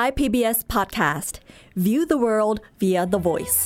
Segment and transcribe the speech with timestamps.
[0.00, 1.34] Thai PBS Podcast
[1.84, 3.58] View the world via the voice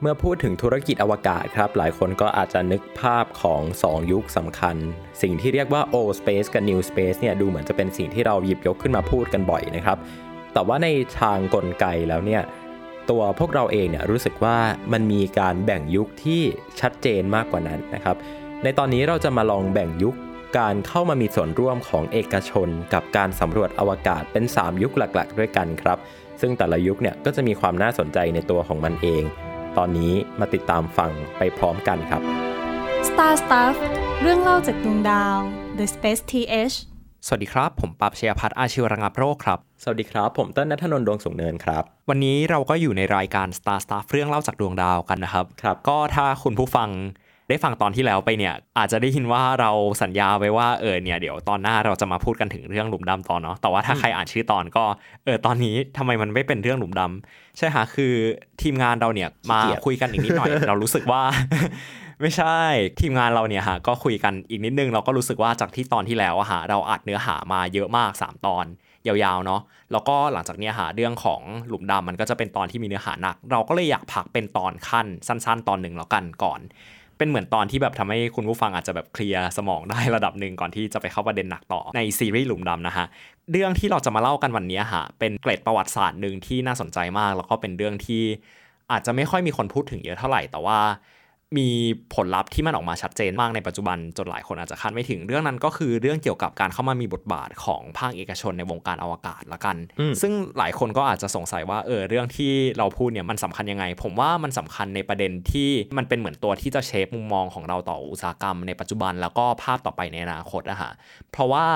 [0.00, 4.76] เมื่อพูดถึงธุรกิจอวกาศครับ หลายคนก็อาจจะนึกภาพของ 2 ยุคสำคัญ
[5.22, 9.98] สิ่งที่เรียกว่า old space กับ new space เนี่ยดูเหมือนจะเป็นสิ่งที่เราหยิบยกขึ้นมาพูดกันบ่อยนะครับ
[10.52, 10.88] แต่ว่าใน
[11.20, 12.42] ทางกลไกแล้วเนี่ย
[13.10, 14.56] ตัวพวกเราเองเนี่ยรู้สึกว่า
[14.92, 16.42] มันมีการแบ่งยุคที่
[16.80, 18.16] ชัดเจนมากกว่านั้นนะครับ
[18.62, 20.14] ในตอนนี้เราจะมาลองแบ่งยุค
[20.58, 25.98] การเข้ามามีส่วนร่วมของเอกชน กับการสำรวจอวกาศเป็น 3 ยุคหลักๆ ด้วยกันครับ
[26.40, 29.22] ซึ่งแต่ละยุคเนี่ยก็จะมีความน่าสนใจในตัวของมันเอง
[29.76, 32.22] ตอนนี้มาติดตามฟังไปพร้อมกันครับ
[33.08, 33.76] Star Stuff
[34.22, 35.36] เรื่องเล่าจากดวงดาว
[35.78, 36.76] The Space TH
[37.26, 46.88] สวัสดีครับ ผมปรับชยพัฒน์อาชีวระงับโรคครับ สวัสดีครับ ผมเต้นนัทนนท์ดวงสูงเนินครับ วันนี้เราก็อยู่ในรายการ Star Stuff เรื่องเล่าจากดวงดาวกันนะครับ ครับ ก็ถ้าคุณผู้ฟัง
[47.50, 49.70] ได้ฟังตอนที่แล้วไปเนี่ยอาจจะได้ยินว่าเรา
[50.02, 54.84] สัญญาไว้ว่าเออเนี่ยเดี๋ยวตอนหน้าเราจะมาพูดกันถึงเรื่องหลุมดำตอนเนาะแต่ว่าถ้าใครอ่านชื่อตอนก็
[55.24, 58.14] เออตอนนี้ทำไมมันไม่เป็นเรื่องหลุมดำใช่ฮะคือ
[58.62, 61.22] ทีมงานเราเนี่ยมาขี้เกียจคุยกันอีกนิดหน่อย เรารู้สึกว่า
[62.20, 62.56] ไม่ใช่
[63.00, 68.64] ทีมงานเราเนี่ยฮะก็คุยกันอีกนิดนึง เราก็รู้สึกว่าจากที่ตอนที่แล้วอะฮะเราอัดเนื้อหามาเยอะมาก 3 ตอน
[69.06, 69.60] ยาวๆเนาะ
[69.92, 76.60] แล้วก็หลังจากเนี้ยหาเรื่องของหลุมดำมันก็จะเป็นตอนที่มีเนื้อหาหนัก เราก็เลยอยากพักเป็นตอนขั้นสั้น ๆ ตอนหนึ่งแล้วกันก่อน
[77.20, 83.06] เป็นเหมือนตอนที่แบบทำให้คุณผู้ฟังอาจจะแบบเคลียร์สมองได้ระดับหนึ่งก่อนที่จะไปเข้าประเด็นหนักต่อในซีรีส์หลุมดำนะฮะ
[83.50, 88.22] เรื่องที่เราจะมาเล่ากันวันนี้ฮะเป็นเกร็ดประวัติศาสตร์หนึ่งที่น่าสนใจมาก แล้วก็เป็นเรื่องที่
[88.92, 90.78] อาจจะไม่ค่อยมีคนพูดถึงเยอะเท่าไหร่แต่ว่า
[91.58, 91.68] มี
[92.14, 110.92] ผลลัพธ์ที่มันออกมาชัดเจนมากในปัจจุบันจนหลายคนอาจจะคาดไม่ถึงเรื่องนั้นก็คือเรื่องเกี่ยวกับการเข้ามามีบทบาทของภาคเอกชนในวงการอวกาศละกันอืมซึ่งหลายคนก็อาจจะสงสัยว่าเออเรื่องที่เราพูดเนี่ยมันสำคัญยังไง ผมว่ามันสำคัญในประเด็นที่มันเป็นเหมือนตัวที่จะเชฟมุมมองของเราต่ออุตสาหกรรมในปัจจุบันแล้วก็ภาพต่อไปในอนาคตอะฮะ
[111.32, 111.66] เพราะว่า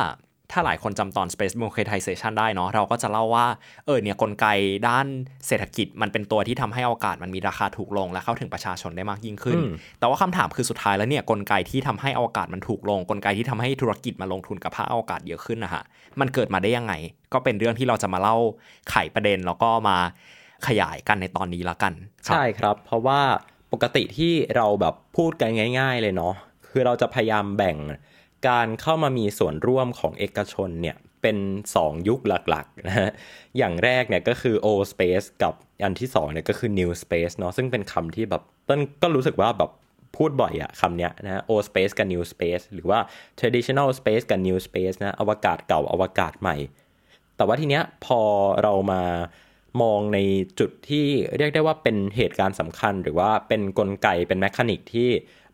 [0.53, 3.47] ถ้าหลายคนจำตอน Space Democratization ได้เนาะเราก็จะเล่าว่า
[3.87, 4.47] เออเนี่ยกลไก
[4.89, 5.07] ด้าน
[5.47, 15.83] เศรษฐกิจมันเป็นตัวที่ทำให้อวกาศมันมีราคาถูกลง และเข้าถึงประชาชนได้มากยิ่งขึ้นอืมแต่ว่าคำถามคือสุดท้ายแล้วเนี่ยกลไกที่ทำให้อวกาศมันถูกลง กลไกที่ทำให้ธุรกิจมาลงทุนกับภาคอวกาศเยอะขึ้นนะฮะ
[16.21, 16.93] มันเกิดมาได้ยังไง
[17.33, 18.37] ก็เป็นเรื่องที่เราจะมาเล่า
[18.91, 19.97] ไขประเด็นแล้วก็มา
[20.67, 21.93] ขยายกันในตอนนี้ละกัน
[22.27, 23.21] ครับใช่ครับ เพราะว่า
[23.73, 26.35] ปกติที่เราแบบพูดกันง่าย ๆ เลยเนาะ
[26.71, 27.77] คือเราจะพยายามแบ่ง
[28.47, 31.37] การเข้ามามีส่วนร่วมของเอกชนเนี่ยเป็น
[31.75, 33.11] 2 ยุคหลักๆนะฮะ
[33.59, 39.71] อย่างแรกเนี่ยก็คือ old space กับอันที่2เนี่ยก็คือ new space เนาะซึ่งเป็นคำที่แบบต้นก็รู้สึกว่าแบบ
[40.17, 42.99] พูดบ่อยอะคำเนี้ยนะฮะ old space กับ new space หรือว่า
[43.41, 46.57] traditional space กับ new space นะอวกาศเก่าอวกาศใหม่
[47.37, 48.21] แต่ว่าทีเนี้ยพอ
[48.63, 49.03] เรามา
[49.83, 50.19] มองใน
[50.59, 51.07] จุดที่
[51.37, 55.11] เรียกได้ว่าเป็นเหตุการณ์สำคัญ หรือว่าเป็นนกลไกเป็นแมคานิกที่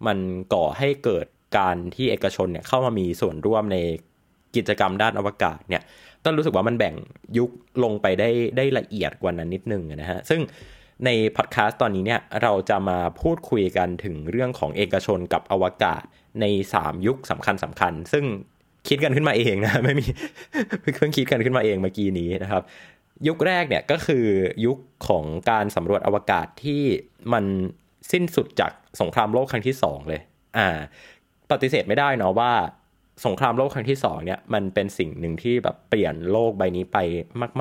[0.07, 0.19] มัน
[0.55, 3.77] ก่อให้เกิด การที่เอกชนเนี่ยเข้ามามีส่วนร่วมใน
[4.57, 5.83] กิจกรรมด้านอวกาศเนี่ย
[6.25, 6.95] ต้นรู้สึกว่ามันแบ่ง
[7.39, 7.51] ยุค
[7.85, 10.41] ลงไปได้ได้ละเอียดกว่านั้นนิดนึงนะฮะซึ่ง
[11.05, 16.03] ในพอดแคสต์ตอนนี้เนี่ยเราจะมาพูดคุยกันถึงเรื่องของเอกชนกับอวกาศ
[16.41, 16.45] ใน
[16.77, 18.25] 3 ยุคสำคัญสำคัญ ซึ่ง
[18.89, 20.07] คิดกันขึ้นมาเองนะไม่มี
[20.97, 22.63] เพิ่งคิดกันขึ้นมาเองเมื่อกี้นี้นะครับ
[23.29, 24.27] ยุคแรกเนี่ยก็คือ
[24.67, 24.79] ยุค
[25.09, 26.83] ของการสำรวจอวกาศที่
[27.33, 27.45] มัน
[28.13, 30.21] สิ้นสุดจากสงครามโลกครั้งที่สองเลย
[30.59, 30.69] อ่า
[31.53, 32.53] ปฏิเสธไม่ได้เนาะว่า
[33.27, 36.99] สงครามโลกครั้งที่สองเนี่ยมันเป็นสิ่งหนึ่งที่แบบเปลี่ยนโลกใบนี้ไป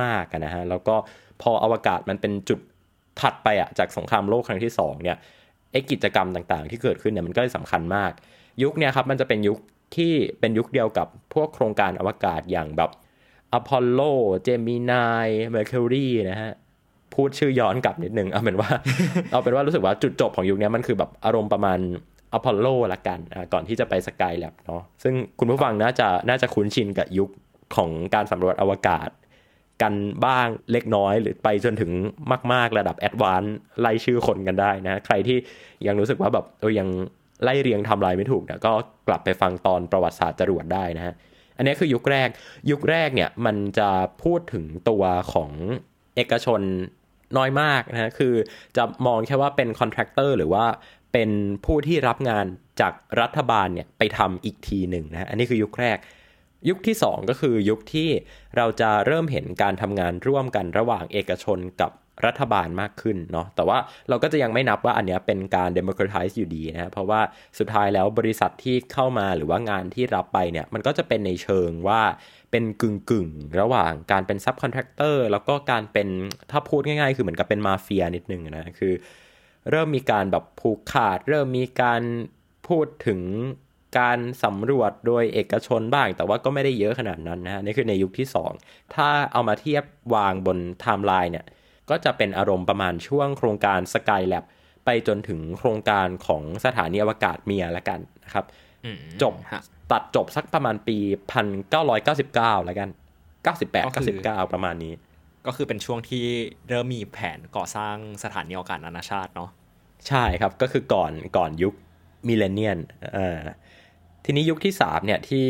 [0.02, 0.96] มากๆกันนะฮะแล้วก็
[1.42, 2.60] พออวกาศมันเป็นจุด
[3.22, 5.18] ถัดไปอะจากสงครามโลกครั้งที่สองเนี่ย
[5.72, 8.12] ไอกิจกรรมต่างๆ ที่เกิดขึ้นเนี่ยมันก็เลยสำคัญมาก
[8.64, 9.58] ยุคเนี่ยครับมันจะเป็นยุค
[9.96, 12.90] ที่เป็นยุคเดียวกับพวกโครงการอวกาศอย่างแบบ
[13.54, 14.02] อพอลโล
[14.44, 16.52] Gemini Mercury นะฮะ
[17.14, 18.70] พูดชื่อย้อนกลับนิดนึง เอาเป็นว่า
[19.32, 21.80] เอาเป็นว่ารู้สึกว่าจุดจบของยุคนี้มันคือแบบอารมณ์ประมาณ
[22.34, 27.30] อพอลโลละกันอ่าก่อนที่จะไป Skylab เนาะซึ่งคุณผู้ฟังน่าจะน่าจะคุ้นชินกับยุค
[27.76, 29.10] ของการสำรวจอวกาศ
[29.82, 29.94] กัน
[30.26, 31.92] บ้างเล็กน้อย หรือไปจนถึง
[32.54, 35.38] มาก ๆ ระดับ advance ไล่ชื่อคนกันได้นะ ใครที่
[35.88, 36.90] ยังรู้สึกว่าแบบเออยัง
[37.44, 38.74] ไล่เรียงทำลายไม่ถูกเนี่ยก็
[39.08, 41.14] กลับไปฟังตอนประวัติศาสตร์จรวดได้นะฮะ
[41.58, 42.30] อันนี้คือยุคแรก
[42.72, 43.90] ยุคแรกเนี่ยมันจะ
[44.24, 45.04] พูดถึงตัว
[45.34, 45.52] ของ
[46.16, 46.62] เอกชน
[47.38, 48.34] น้อยมากนะคือ
[48.78, 50.66] จะมองแค่ว่าเป็น contractor หรือว่า
[51.14, 51.30] เป็น
[51.66, 52.46] ผู้ที่รับงาน
[52.82, 55.98] จากรัฐบาลเนี่ยไปทำอีกทีหนึ่งนะอันนี้คือยุคแรก
[56.70, 58.10] ยุคที่ 2 ก็คือยุคที่
[58.58, 61.92] เราจะเริ่มเห็นการทำงานร่วมกันระหว่างเอกชนกับ
[62.26, 63.78] รัฐบาลมากขึ้นเนาะแต่ว่า
[64.10, 67.22] เราก็จะยังไม่นับว่าอันเนี้ยเป็นการ democratize อยู่ดีนะเพราะว่า
[67.60, 72.02] สุดท้ายแล้วบริษัทที่เข้ามาหรือว่างานที่รับไปเนี่ยมันก็จะเป็นในเชิงว่า
[72.52, 73.28] เป็นกึ่งกึ่ง
[73.60, 76.08] ระหว่างการเป็น subcontractor แล้วก็การเป็น
[76.52, 78.94] ถ้าพูดง่ายๆ คือเหมือนกับเป็นมาเฟียนิดนึงนะคือ
[79.72, 82.02] เริ่มมีการแบบผูกขาด เริ่มมีการ
[82.68, 83.22] พูดถึง
[84.00, 88.28] การสำรวจโดยเอกชนบ้าง แต่ว่าก็ไม่ได้เยอะขนาดนั้นนะฮะนี่คือในยุคที่
[88.60, 89.84] 2 ถ้าเอามาเทียบ
[90.16, 91.46] วางบนไทม์ไลน์เนี่ย
[91.90, 94.44] ก็จะเป็นอารมณ์ประมาณช่วงโครงการ Skylab
[94.86, 98.46] ไปจนถึงโครงการของสถานีอวกาศเมียละกันนะครับ
[98.86, 99.62] อืมจบฮะ
[99.92, 100.98] ตัดจบสักประมาณปี
[101.82, 102.90] 1999แล้วกัน
[103.46, 104.94] ก็คือ98 99 ประมาณนี้
[105.46, 106.26] ก็คือเป็นช่วงที่
[106.70, 109.50] เริ่มมีแผนก่อสร้างสถานีอวกาศนานาชาติเนาะ
[110.08, 111.74] ใช่ครับก็คือก่อนก่อนยุค
[112.28, 112.80] millennium
[114.26, 115.48] ทีนี้ยุคที่3เนี่ยที่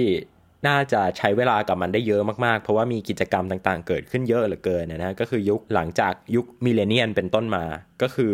[0.67, 7.63] น่าจะใช้เวลากับมันได้เยอะมากๆ เพราะว่ามีกิจกรรมต่างๆ เกิดขึ้นเยอะเหลือเกินนะฮะก็คือยุคหลังจากยุค millennium เป็นต้นมา
[8.01, 8.33] ก็คือ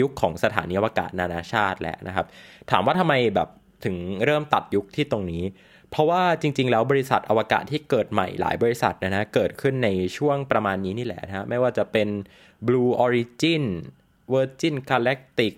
[0.00, 2.26] ยุคของสถานีอวกาศนานาชาติแหละนะครับ
[2.70, 3.48] ถามว่าทำไมแบบ
[3.84, 5.42] ถึงเริ่มตัดยุคที่ตรงนี้
[5.90, 12.08] เพราะว่าจริง ๆ แล้วบริษัทอวกาศที่เกิดใหม่หลายบริษัทนะนะเกิดขึ้นในช่วงประมาณนี้นี่แหละนะฮะไม่ว่าจะเป็น
[12.66, 13.64] Blue Origin
[14.32, 15.54] Virgin Galactic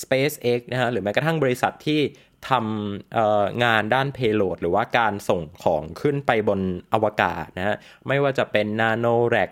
[0.00, 2.00] SpaceX นะฮะหรือแม้กระทั่งบริษัทที่
[2.50, 6.60] ทำงานด้าน payload หรือว่าการส่งของขึ้นไปบน
[6.92, 7.76] อวกาศนะฮะ
[8.08, 9.50] ไม่ว่าจะเป็น NanoRack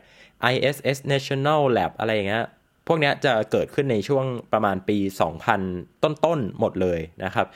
[0.53, 2.45] ISS National Lab อะไรอย่างเงี้ย
[2.87, 4.99] พวกเนี้ยจะเกิดขึ้นในช่วงประมาณปี
[5.51, 7.47] 2000 ต้นๆ หมดเลยนะครับ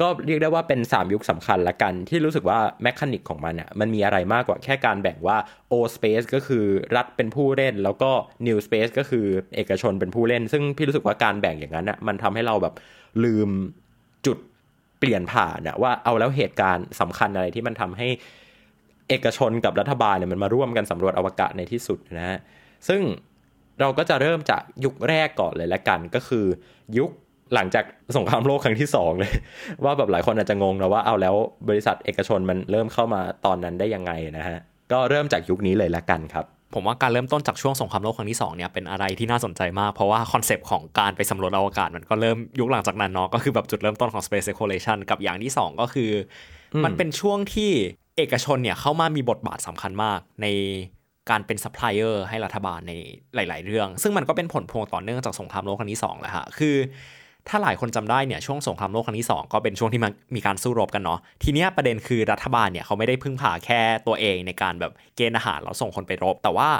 [0.00, 5.36] ก็เรียกได้ว่าเป็น 3 ยุคสำคัญละกัน ที่รู้สึกว่าแมคานิกของมันอะมันมีอะไรมากกว่าแค่การแบ่งว่า
[5.72, 6.64] O Space ก็คือ
[6.96, 8.10] รัฐเป็นผู้เล่น แล้วก็
[8.46, 9.26] New Space ก็คือ
[9.56, 12.74] เอกชนเป็นผู้เล่น ซึ่งพี่รู้สึกว่าการแบ่งอย่างนั้นอะมันทำให้เราแบบ
[13.24, 13.50] ลืม
[14.26, 14.38] จุด
[14.98, 18.08] เปลี่ยนผ่านอะว่าเอาแล้วเหตุการณ์สำคัญอะไรที่มันทำให้
[19.08, 22.38] เอกชนกับรัฐบาลเนี่ยมันมาร่วมกันสำรวจอวกาศในที่สุดนะฮะ
[22.88, 23.02] ซึ่ง
[23.80, 26.46] เราก็จะเริ่มจากยุคแรกก่อนเลยละกันก็คือ
[26.98, 27.10] ยุค
[27.54, 27.84] หลังจาก
[28.16, 29.32] สงครามโลกครั้งที่สองเลย
[29.84, 31.34] ว่าแบบหลายคนอาจจะงงนะว่าเอาแล้ว
[31.68, 34.58] บริษัทเอกชนมันเริ่มเข้ามาตอนนั้นได้ยังไงนะฮะ
[34.92, 46.10] ก็เริ่มจากยุคนี้เลยละกันครับผมว่าการเริ่มต้นจากช่วงสงครามโลกครั้งที่2เนี่ยเป็นอะไรที่น่าสนใจมาก เพราะว่าคอนเซปต์ของการไปสำรวจอวกาศมันก็เริ่มยุคหลังจากนั้นเนาะก็คือแบบจุดเริ่มต้นของ space exploration กับอย่างที่ 2 ก็คือ
[46.74, 47.70] อมันเป็นช่วงที่
[48.16, 50.46] เอกชนเนี่ยเข้ามามีบทบาทสำคัญมากใน
[51.30, 52.92] การเป็นซัพพลายเออร์ให้รัฐบาลใน
[53.34, 56.76] หลาย ๆ เรื่อง ซึ่งมันก็เป็นผลพวงต่อเนื่องจากสงครามโลกครั้งที่2แหละฮะคือ
[57.48, 66.70] ถ้าหลายคนจำได้เนี่ยช่วงสงครามโลกครั้งที่ 2 ก็เป็นช่วงที่มันมีการสู้รบกันเนาะทีเนี้ยประเด็นคือรัฐบาลเนี่ยเขาไม่ได้พึ่งพาแค่ตัวเองในการแบบเกณฑ์อาหารแล้วส่งคนไปรบ แต่ว่า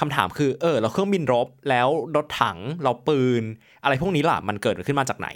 [0.00, 3.42] คำถามคือเออเราเครื่องบินรบแล้วรถถังเราปืน
[3.82, 5.28] อะไรพวกนี้ล่ะมันเกิดขึ้นมาจากไหน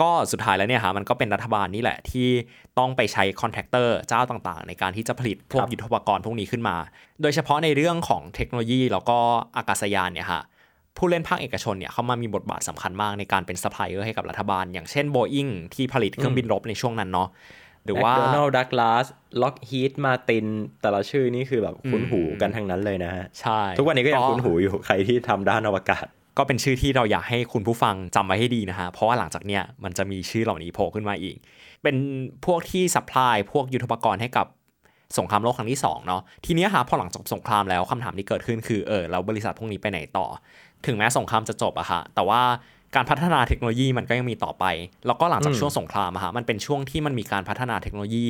[0.00, 2.28] ก็สุดท้ายแล้วเนี่ยฮะมันก็เป็นรัฐบาลนี่แหละที่
[2.78, 6.76] ต้องไปใช้คอนแทคเตอร์เจ้าต่างๆ ในการที่จะผลิตพวกครับยุทโธปกรณ์พวกนี้ขึ้นมา
[7.22, 9.18] โดยเฉพาะในเรื่องของเทคโนโลยีแล้วก็
[9.56, 10.42] อากาศยานเนี่ยฮะ
[10.96, 17.28] ผู้เล่นภาคเอกชนเนี่ยเขามามีบทบาทสำคัญมากในการเป็นซัพพลายเออร์ให้กับรัฐบาล อย่างเช่น Boeing ที่ผลิตเครื่องบินรบในช่วงนั้นเนาะ
[17.84, 19.06] หรือว่า McDonnell Douglas
[19.42, 20.46] Lockheed Martin
[20.82, 26.06] แต่ละชื่อนี่คือแบบคุ้นหูกันทั้งนั้นเลยนะฮะใช่ ทุกวันนี้ก็ยังคุ้นหูอยู่ใครที่ทำด้านอวกาศ
[26.38, 31.36] ก็เป็นชื่อที่เราอยากให้คุณผู้ฟังจำไว้ให้ดีนะฮะเพราะว่าหลังจากเนี้ยมันจะมีชื่อเหล่านี้โผล่ขึ้นมาอีก
[31.82, 31.96] เป็น
[32.46, 34.46] พวกที่ supply พวกยุทโธปกรณ์ให้กับ
[35.18, 40.26] สงครามโลกครั้งที่สองเนาะทีเนี้ยฮะพอหลังจบสงครามแล้วคำถามที่เกิดขึ้นคือเออแล้วบริษัทพวกนี้ไปไหนต่อ
[40.86, 42.42] ถึงแม้สงครามจะจบอะฮะแต่ว่า
[42.94, 44.64] การพัฒนาเทคโนโลยีมันก็ยังมีต่อไป
[45.06, 48.26] แล้วก็หลังจากอืมช่วงสงครามอะฮะมันเป็นช่วงที่มันมีการพัฒนาเทคโนโลยี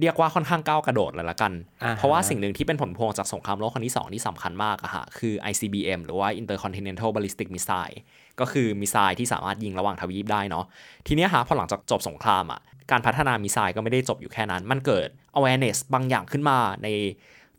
[0.00, 7.96] เรียกว่าค่อนข้างก้าวกระโดดเลยละกันอ่าฮะเพราะว่าสิ่งหนึ่งที่เป็นผลพวงจากสงครามโลกครั้งที่ 2 ที่สำคัญมากอะฮะคือ ICBM หรือว่า Intercontinental Ballistic Missile
[8.40, 10.64] ก็คือมิสไซล์ที่สามารถยิงระหว่างทวีปได้เนาะ
[11.06, 12.60] ทีเนี้ยฮะพอหลังจากจบสงครามอะ
[12.90, 16.88] การพัฒนา missile ก็ไม่ได้จบอยู่แค่นั้น มันเกิด awareness บางอย่างขึ้นมาใน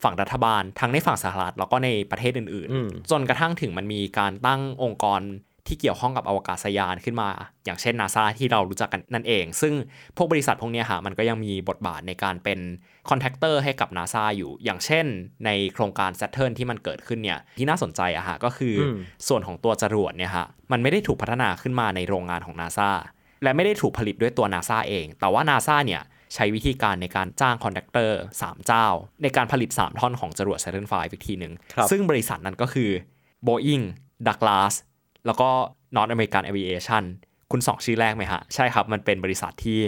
[0.03, 5.21] ฝั่งรัฐบาล ทั้งในฝั่งสหรัฐแล้วก็ในประเทศอื่นอืมๆจนกระทั่งถึงมันมีการตั้งองค์กร
[5.67, 7.29] ที่เกี่ยวข้องกับอวกาศยานขึ้นมา
[7.65, 9.73] อย่างเช่นนาซาที่เรารู้จักกันนั่นเอง ซึ่ง
[10.17, 12.59] พวกบริษัทพวกเนี้ยฮะมันก็ยังมีบทบาทในการเป็น
[13.09, 15.05] contractor ให้กับนาซาอยู่ อย่างเช่น
[15.45, 22.89] ในโครงการ Saturn ที่มันเกิดขึ้นเนี่ยที่น่าสนใจอะฮะก็คืออมส่วนของตัวจรวดเนี่ยฮะมันไม่ได้ถูกพัฒนาขึ้นมาในโรงงานของนาซา
[23.43, 26.01] และไม่ได้ถูกผลิตด้วยตัวนาซาเอง แต่ว่านาซาเนี่ย
[26.33, 28.85] ใช้วิธีการในการจ้าง contractor 3เจ้า
[29.23, 32.89] ในการผลิต 3 ท่อนของจรวด Saturn V อีกทีหนึ่งครับซึ่งบริษัทนั้นก็คือ
[33.47, 33.85] Boeing
[34.27, 34.73] Douglas
[35.25, 35.49] แล้วก็
[35.95, 37.03] North American Aviation
[37.51, 39.79] คุ้นสองชื่อแรกไหมฮะ ใช่ครับ มันเป็นบริษัทที่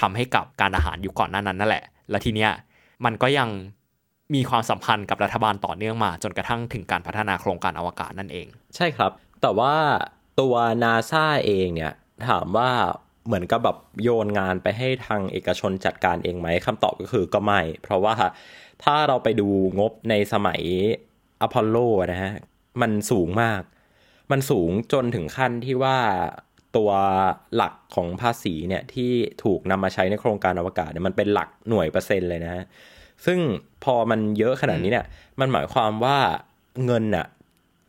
[0.00, 2.50] ทำให้กับการทหารอยู่ก่อนหน้านั้นนั่นแหละ และทีเนี้ย
[3.04, 3.48] มันก็ยัง
[4.34, 9.74] มีความสัมพันธ์กับรัฐบาลต่อเนื่องมาจนกระทั่งถึงการพัฒนาโครงการอวกาศนั่นเอง ใช่ครับ แต่ว่า
[10.40, 11.92] ตัวนาซาเองเนี่ย
[12.28, 12.70] ถามว่า
[13.26, 18.14] เหมือนกับแบบโยนงานไปให้ทางเอกชนจัดการเองไหมคำตอบก็คือก็ไม่ เพราะว่า
[18.84, 19.48] ถ้าเราไปดู
[19.78, 20.60] งบในสมัย
[21.40, 21.76] อพอลโล
[22.12, 22.32] นะฮะ
[22.80, 23.62] มันสูงมาก
[24.30, 25.98] มันสูงจนถึงขั้นที่ว่า
[26.76, 26.90] ตัว
[27.54, 29.12] หลักของภาษีเนี่ยที่
[29.44, 32.64] ถูกนำมาใช้ในโครงการอวกาศเนี่ยมันเป็นหลักหน่วยเปอร์เซ็นต์เลยนะฮะ
[33.26, 33.38] ซึ่ง
[33.84, 35.06] พอมันเยอะขนาดนี้เนี่ย
[35.40, 36.18] มันหมายความว่า
[36.84, 37.26] เงินน่ะ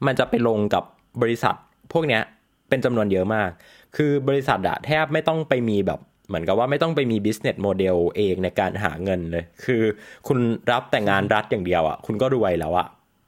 [0.06, 0.84] มันจะไปลงกับ
[1.22, 1.56] บริษัท
[1.94, 2.22] พวกเนี้ย
[2.70, 3.50] เป็นจำนวนเยอะมาก
[3.98, 9.84] คือบริษัทอะแทบไม่ต้องไปมีแบบเหมือนกับว่าไม่ต้องไปมี business model เองในการหาเงินเลย คือ
[10.28, 10.40] คุณ
[10.72, 12.88] รับแต่งานรัฐอย่างเดียวอะ่ะคุณก็รวยแล้วอะ่ะ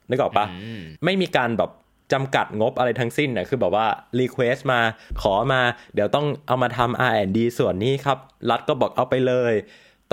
[0.10, 0.46] นึกออกปะ
[1.05, 1.72] ไม่มีการแบบ
[2.13, 3.88] จำกัดงบอะไรทั้งสิ้นนะคือแบบว่า
[4.20, 4.79] request มา
[5.22, 5.62] ขอมา
[5.93, 8.17] เดี๋ยวต้องเอามาทำ R&D ส่วนนี้ครับ
[8.50, 9.53] รัฐก็บอกเอาไปเลย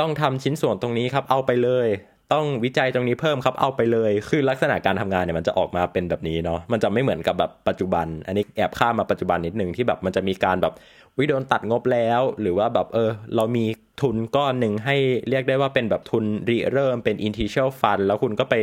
[0.00, 1.88] ต้องทำชิ้นส่วนตรงนี้ครับ เอาไปเลย
[2.32, 10.74] ต้องวิจัยตรงนี้เพิ่มครับเอาไปเลย คือลักษณะการทำงานเนี่ยมันจะออกมาเป็นแบบนี้เนาะมันจะไม่เหมือนกับแบบปัจจุบัน อันนี้แอบข้ามมาปัจจุบันนิดนึงที่แบบมันจะมีการแบบ
[11.18, 13.64] วิโดนตัดงบแล้ว หรือว่าแบบเออ เรามี
[14.00, 14.96] ทุนก้อนหนึ่งให้
[15.30, 18.54] เรียกได้ว่าเป็นแบบทุนริเริ่มเป็น initial fund แล้วคุณก็ไป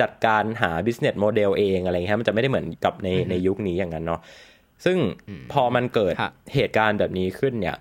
[0.00, 4.20] จัดการหา business model เองอะไรเงี้ยมันจะไม่ได้เหมือนกับในในยุคนี้อย่างนั้นเนาะ
[4.84, 4.98] ซึ่ง
[5.52, 6.14] พอมันเกิด
[6.54, 7.76] เหตุการณ์แบบนี้ขึ้นเนี่ย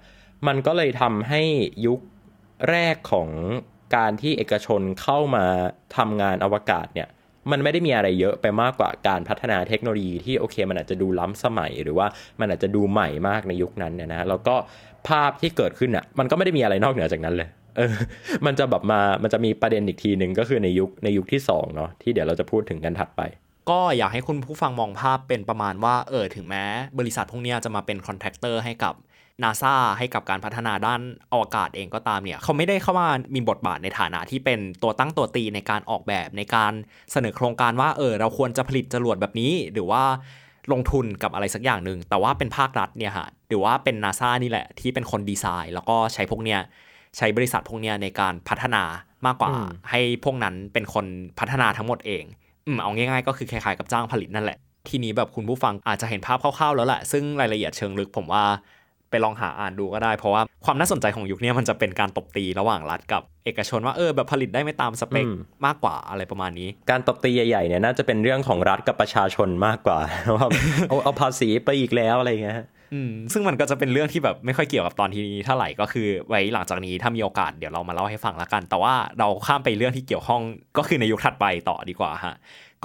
[0.47, 1.41] มันก็เลยทำให้
[1.85, 1.99] ยุค
[2.69, 3.29] แรกของ
[3.95, 5.45] การที่เอกชนเข้ามา
[5.97, 7.07] ทำงานอวกาศเนี่ย
[7.51, 12.07] มันไม่ได้มีอะไรเยอะไปมากกว่าการพัฒนาเทคโนโลยีที่โอเค มันอาจจะดูล้ำสมัย หรือว่า
[12.39, 14.55] มันอาจจะดูใหม่มากในยุคนั้นเนี่ยนะแล้วก็
[15.07, 17.93] ภาพที่เกิดขึ้นอะมันก็ไม่ได้มีอะไรนอกเหนือจากนั้นเลยเออ
[18.45, 23.21] มันจะแบบมามันจะมีประเด็นอีกทีหนึ่งก็คือในยุคในยุคที่2เนาะที่เดี๋ยวเราจะพูดถึงกันถัดไป
[23.69, 26.63] ก็อยากให้คุณผู้ฟังมองภาพเป็นประมาณว่าเออถึงแม้
[26.99, 28.93] บริษัทพวกนี้จะมาเป็นคอนแทคเตอร์ให้กับ
[29.43, 31.01] นาซาให้กับการพัฒนาด้าน
[31.31, 36.73] อวกาศเองก็ตามเนี่ยเขาไม่ได้เข้ามามีบทบาทในฐานะที่เป็นตัวตั้งตัวตีในการออกแบบในการ
[37.11, 40.03] เสนอโครงการว่าเออเราควรจะผลิตจรวดแบบนี้ หรือว่า
[40.71, 46.59] ลงทุนกับอะไรสักอย่างหนึ่งแต่ว่าเป็นภาครัฐเนี่ยฮะหรือว่าเป็นนาซานี่แหละที่เป็นคนดีไซน์ แล้วก็ใช้พวกเนี้ย
[47.17, 48.83] ใช้บริษัทพวกเนี้ยในการพัฒนา
[49.25, 49.49] มากกว่า
[49.89, 51.05] ให้พวกนั้นเป็นคน
[51.39, 52.23] พัฒนาทั้งหมดเอง
[52.67, 54.57] อืมเอาง่ายๆ ก็คือคล้ายๆกับจ้างผลิตนั่นแหละ
[54.89, 58.43] ทีนี้แบบคุณผู้ฟังอาจจะเห็นภาพคร่าวๆแล้วแหละซึ่งรายละเอียดเชิงลึกผมว่า
[59.15, 65.25] ไปลองหาอ่านดูก็ได้ เพราะว่าความน่าสนใจของยุคนี้มันจะเป็นการตบตีระหว่างรัฐกับเอกชนว่าเออแบบผลิตได้ไม่ตามสเปค
[65.65, 69.99] มากกว่าอะไรประมาณนี้ การตบตีใหญ่ๆเนี่ยน่าจะเป็นเรื่องของรัฐกับประชาชนมากกว่า
[70.35, 70.47] ว่า
[70.89, 72.57] เอาเอาภาษีไปอีกแล้วอะไรเงี้ย
[72.93, 80.41] อืมซึ่งมันก็จะเป็นเรื่องที่แบบไม่ค่อยเกี่ยวกับตอนที่นี้เท่าไหร่ก็คือไว้หลังจากนี้ถ้ามีโอกาสเดี๋ยวเรามาเล่าให้ฟังละกัน แต่ว่าเราข้ามไปเรื่องที่เกี่ยวข้อง
[80.77, 82.35] ก็คือในยุคถัดไปต่อดีกว่าฮะ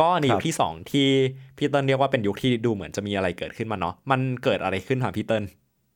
[0.00, 1.08] ก็ในยุคที่ 2 ที่
[1.56, 5.44] พี่เติ้ลเรียกว่าเป็นยุคที่ดูเหมือนจะมีอะไรเกิดขึ้นมาเนาะมันเกิดอะไรขึ้นคะพี่เติ้ล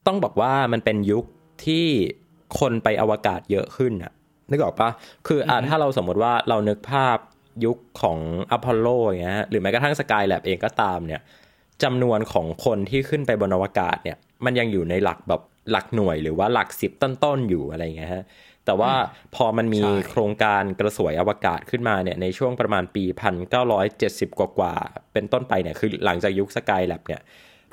[0.07, 1.25] ต้องบอกว่ามันเป็นยุค
[1.65, 1.85] ที่
[2.59, 4.11] คนไปอวกาศเยอะขึ้นอะ
[4.51, 4.89] นึกออกปะ
[5.27, 7.17] คืออ่าถ้าเราสมมติว่าเรานึกภาพ
[7.65, 8.17] ยุคของ
[8.51, 11.21] อพอลโลอย่างเงี้ยหรือแม้กระทั่งสกายแลบเองก็ตามเนี่ย
[11.83, 18.23] จำนวนของคนที่ขึ้นไปบนอวกาศเนี่ย มันยังอยู่ในหลักแบบหลักหน่วยหรือว่าหลักสิบต้นๆอยู่อะไรเงี้ยฮะ
[18.65, 18.93] แต่ว่า
[19.35, 23.03] พอมันมีโครงการกระสวยอวกาศขึ้นมาเนี่ยในช่วงประมาณปี
[23.71, 27.21] 1970 กว่าๆเป็นต้นไปเนี่ยคือหลังจากยุคสกายแลบเนี่ย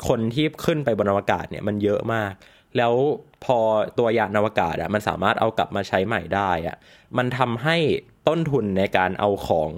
[0.08, 2.32] คนที่ขึ้นไปบนอวกาศเนี่ยมันเยอะมาก
[2.76, 2.94] แล้ว
[3.44, 3.58] พอ
[3.98, 6.76] ตัวยานอวกาศอะมันสามารถเอากลับมาใช้ใหม่ได้อะ
[7.18, 7.76] มันทำให้
[8.28, 9.70] ต้นทุนในการเอาของ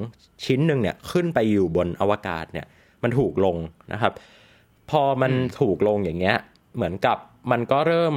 [0.44, 2.66] ชิ้นหนึ่งเนี่ยขึ้นไปอยู่บนอวกาศเนี่ย
[3.02, 3.56] มันถูกลง
[3.92, 4.12] นะครับ
[4.90, 6.36] พอมันถูกลงอย่างเงี้ย
[6.76, 7.18] เหมือนกับ
[7.50, 8.14] มันก็เริ่ม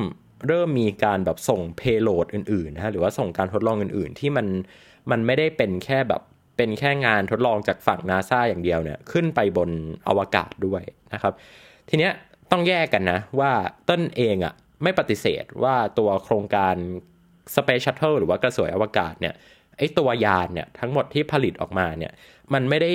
[0.47, 4.47] เริ่มมีการแบบส่งเพโลดอื่นๆนะหรือว่าส่งการทดลองอื่นๆ ที่มัน
[5.11, 6.21] มันไม่ได้เป็นแค่แบบ
[6.57, 9.69] เป็นแค่งานทดลองจากฝั่งนาซาอย่างเดียวเนี่ยขึ้นไปบน
[10.07, 10.81] อวกาศด้วย
[11.13, 11.33] นะครับ
[11.89, 12.13] ทีเนี้ย
[12.51, 13.51] ต้องแยกกันนะ ว่า
[13.89, 14.53] ต้นเองอะ่ะ
[14.83, 16.75] ไม่ปฏิเสธว่าตัวโครงการ
[17.55, 19.33] Space Shuttle หรือว่ากระสวยอวกาศเนี่ย
[19.77, 22.11] ไอตัวยานเนี่ยทั้งหมดที่ผลิตออกมาเนี่ย
[22.53, 22.93] มันไม่ได้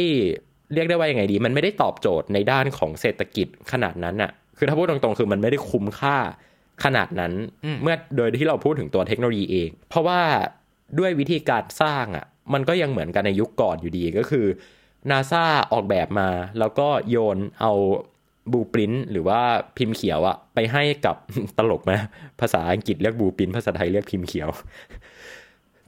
[0.73, 6.17] เรียกได้ว่ายังไงดี มันไม่ได้ตอบโจทย์ในด้านของเศรษฐกิจขนาดนั้นอะคือถ้าพูดตรงๆ คือมันไม่ได้คุ้มค่า
[6.85, 7.33] ขนาดนั้น
[7.83, 10.21] เมื่อโดยที่เราพูดถึงตัวเทคโนโลยีเอง เพราะว่า
[10.99, 14.47] ด้วยวิธีการสร้างอะ่ะมันก็ยังเหมือนกันในยุคก่อนอยู่ดีก็คือ
[15.11, 17.73] นาซาออกแบบมาแล้วก็โยนเอา
[18.53, 19.41] บูปรินหรือว่า
[19.77, 21.17] พิมพ์เขียวอะไปให้กับ
[21.59, 21.93] ตลกไหม
[22.41, 24.49] ภาษาอังกฤษเรียกบูปรินภาษาไทยเรียกพิมพ์เขียว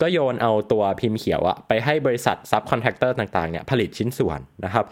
[0.00, 4.84] ก็โยนเอาตัวพิมพ์เขียวอะไปให้บริษัท subcontractor ต่างๆเนี่ยผลิตชิ้นส่วนนะครับ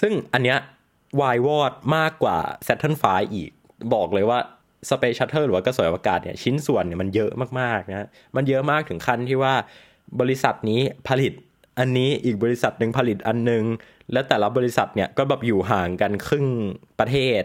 [0.00, 0.58] ซึ่งอันเนี้ย
[1.20, 3.04] วายวอดมากกว่า Saturn V
[3.34, 3.50] อีก
[3.94, 4.38] บอกเลยว่า
[4.88, 7.30] Space Shuttle หรือว่ากระสวยอวกาศเนี่ยชิ้นส่วนเนี่ยมันเยอะ
[7.60, 9.54] มากๆนะมันเยอะมากถึงขั้นที่ว่า
[10.20, 11.32] บริษัทนี้ผลิต
[11.80, 13.64] อันนี้อีกบริษัทหนึ่งผลิตอันนึง
[14.12, 16.46] และแต่ละบริษัทเนี่ยก็แบบอยู่ห่างกันครึ่ง
[16.98, 17.42] ประเทศ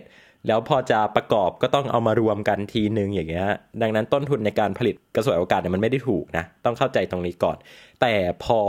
[0.48, 3.48] แล้วพอจะประกอบก็ต้องเอามารวมกันทีนึงอย่างเงี้ย
[3.82, 7.58] ดังนั้นต้นทุนในการผลิตกระสวยโอกาสเนี่ยมันไม่ได้ถูกนะ ต้องเข้าใจตรงนี้ก่อน
[8.02, 8.14] แต่
[8.44, 8.60] พอ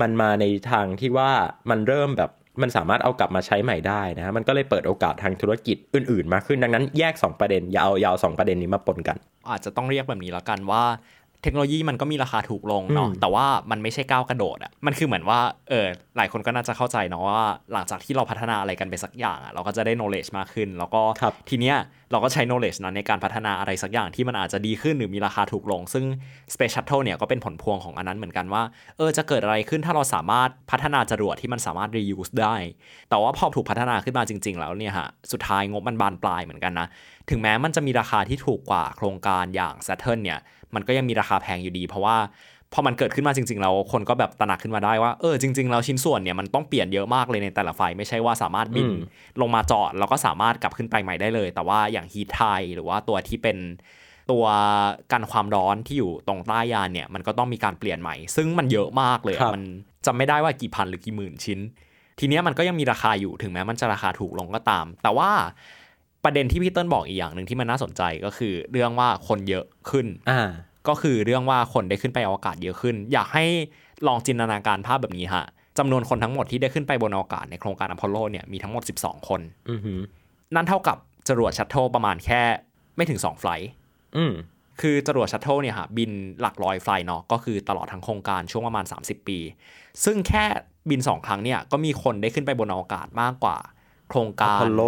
[0.00, 1.30] มันมาในทางที่ว่า
[1.70, 2.30] มันเริ่มแบบ
[2.62, 9.16] มันสามารถเอากลับมาใช้ใหม่ได้นะมันก็เลยเปิดโอกาสทางธุรกิจอื่น ๆ มากขึ้นดังนั้นแยก 2 ประเด็นอย่าเอายาว2ประเด็นนี้มาปนกัน
[9.50, 10.84] อาจจะต้องเรียกแบบนี้แล้วกันว่า
[11.46, 15.86] เทคโนโลยีมันก็มีราคาถูกลงเนาะอืมแต่ว่ามันไม่ใช่ก้าวกระโดดอะมันคือเหมือนว่าเออ
[16.16, 21.76] หลายคนก็น่าจะเข้าใจเนาะว่าหลังจากที่เราพัฒนาอะไรกันไปสักอย่างอะเราก็จะได้ knowledge มากขึ้น แล้วก็ครับทีเนี้ย
[22.12, 26.04] เราก็ใช้ knowledge นั้นในการพัฒนาอะไรสักอย่างที่มันอาจจะดีขึ้นหรือมีราคาถูกลง ซึ่ง
[26.52, 28.62] Space Shuttle เนี่ยก็เป็นผลพวงของอันนั้นเหมือนกันว่า
[28.96, 32.56] เออจะเกิดอะไรขึ้นถ้าเราสามารถพัฒนาจรวดที่มันสามารถ reuse ได้
[33.10, 36.86] แต่ว่าพอถูกพัฒนาขึ้นมาจริง ๆ แล้วเนี่ยฮะสุดท้ายงบมันบานปลายเหมือนกันนะ
[37.30, 40.38] ถึงแม้มันจะมีราคาที่ถูกกว่าโครงการอย่าง Saturn เนี่ย
[40.74, 42.16] มันก็ยังมีราคาแพงอยู่ดี เพราะว่า
[42.72, 48.96] พอมันเกิดขึ้นมาจริงๆแล้วคนก็แบบตระหนักขึ้นมาได้ว่าเออจริงๆแล้วชิ้นส่วนเนี่ยมันต้องเปลี่ยนเยอะมากเลยในแต่ละไฟล์ไม่ใช่ว่าสามารถบินอืม
[49.40, 52.40] ลงมาจอดแล้วก็สามารถกลับขึ้นไปใหม่ได้เลย แต่ว่าอย่างฮีทไท
[52.74, 53.58] หรือว่าตัวที่เป็น
[54.30, 54.44] ตัว
[55.12, 59.62] กันความร้อนที่อยู่ตรงใต้ยานเนี่ยมันก็ต้องมีการเปลี่ยนใหม่ ซึ่งมันเยอะมากเลยอะครับมัน
[60.06, 61.60] จำไม่ได้ว่ากี่พันหรือกี่หมื่นชิ้น
[62.18, 65.30] ทีเนี้ยมันก็ยังมีราคาอยู่ถึงแม้มันจะราคาถูกลงก็ตาม แต่ว่า
[66.26, 70.42] ประเด็นที่พี่เติ้ลบอกอีกอย่างหนึ่งที่มันน่าสนใจก็คือเรื่องว่าคนเยอะขึ้นอ่า
[70.88, 73.44] ก็คือเรื่องว่าคนได้ขึ้นไปอวกาศเยอะขึ้น อยากให้
[74.06, 75.44] ลองจินตนาการภาพแบบนี้ฮะ
[75.78, 79.40] จำนวนคนทั้งหมดที่ได้ขึ้นไปบนอวกาศในโครงการอพอลโลเนี่ยมีทั้งหมด 12 คน
[79.70, 80.00] อือหือ
[80.54, 80.96] นั่นเท่ากับ
[81.28, 82.42] จรวด Shuttle ประมาณแค่
[82.96, 83.70] ไม่ถึง2 flight
[84.16, 84.32] อืม
[84.80, 89.38] คือจรวด Shuttle เนี่ยฮะบินหลักร้อย flight เนาะก็คือตลอดทั้งโครงการช่วงประมาณ 30 ปี
[90.04, 90.44] ซึ่งแค่
[90.90, 93.56] บิน 2 ครั้งเนี่ยก็มีคนได้ขึ้นไปบนอวกาศมากกว่า
[94.08, 94.82] โครงการอพอลโล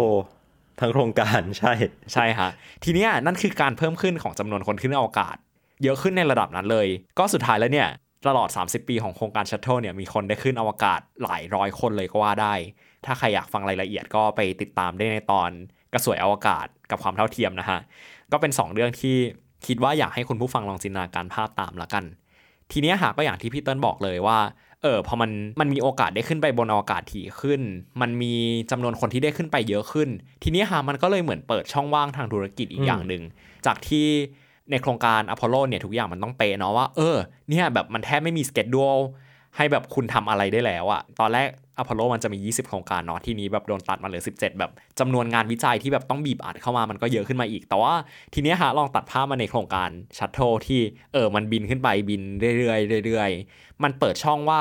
[0.79, 1.73] ทั้งโครงการใช่
[2.13, 2.49] ใช่ฮะ
[2.83, 5.37] ทีเนี้ยนั่นคือการเพิ่มขึ้นของจำนวนคนขึ้นอวกาศ
[5.83, 6.87] เยอะขึ้นในระดับนั้นเลย
[7.19, 7.89] ก็สุดท้ายแล้วเนี่ย
[8.27, 12.53] ตลอด 30 ปีของโครงการชัตเทิลเนี่ยมีคนได้ขึ้นอวกาศหลายร้อยคนเลยก็ว่าได้
[13.05, 15.49] ถ้าใครอยากฟังรายละเอียดก็ไปติดตามได้ในตอน
[15.93, 17.79] กระสวยอวกาศกับความเท่าเทียมนะฮะ
[18.31, 19.17] ก็เป็น 2 เรื่องที่
[19.67, 22.03] คิดว่าอยากให้คุณผู้ฟังลองจินตนาการภาพตามละกัน
[22.71, 24.37] ทีเนี้ยหาก็อย่างที่พี่เติ้ลบอกเลยว่า
[24.83, 27.61] เออพอมันมันมีโอกาสได้ขึ้นไปบนอวกาศถี่ขึ้น
[28.01, 28.33] มันมี
[28.71, 30.09] จำนวนคนที่ได้ขึ้นไปเยอะขึ้น
[30.43, 33.23] ทีเนี้ยหามันก็เลยเหมือนเปิดช่องว่างทางธุรกิจอีอืกมอย่างหนึ่ง
[33.65, 34.07] จากที่
[34.71, 37.17] ในโครงการอพอลโลเนี่ยทุกอย่างมันต้องเป๊ะเนาะว่าเออ
[37.49, 38.97] เนี่ยแบบมันแทบไม่มี schedule
[39.55, 41.47] ให้แบบคุณทำอะไรได้แล้วอะตอนแรก
[41.79, 47.93] อพอลโลมันจะมี 20 โครงการเนาะที่นี้แบบโดนตัดมาเหลือ 17 แบบจำนวนงานวิจัยที่แบบต้องบีบอัดเข้ามามันก็เยอะขึ้นมาอีก แต่ว่า
[48.33, 50.81] ทีเนี้ยฮะลองตัดภาพมาในโครงการ Shuttle ที่
[51.13, 52.21] เออมันบินขึ้นไปบิน
[52.57, 54.59] เรื่อยๆเรื่อยๆ มันเปิดช่องว่า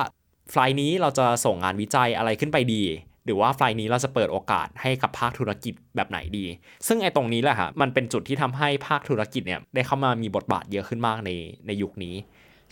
[0.50, 2.82] flight นี้เราจะส่งงานวิจัยอะไรขึ้นไปดี
[3.24, 6.44] หรือว่า flight นี้เราจะเปิดโอกาสให้กับภาคธุรกิจแบบไหนดี
[6.86, 11.30] ซึ่งไอ้ตรงนี้แหละฮะมันเป็นจุดที่ทำให้ภาคธุรกิจเนี่ยได้เข้ามามีบทบาทเยอะขึ้นมากใน
[11.66, 12.14] ในยุคนี้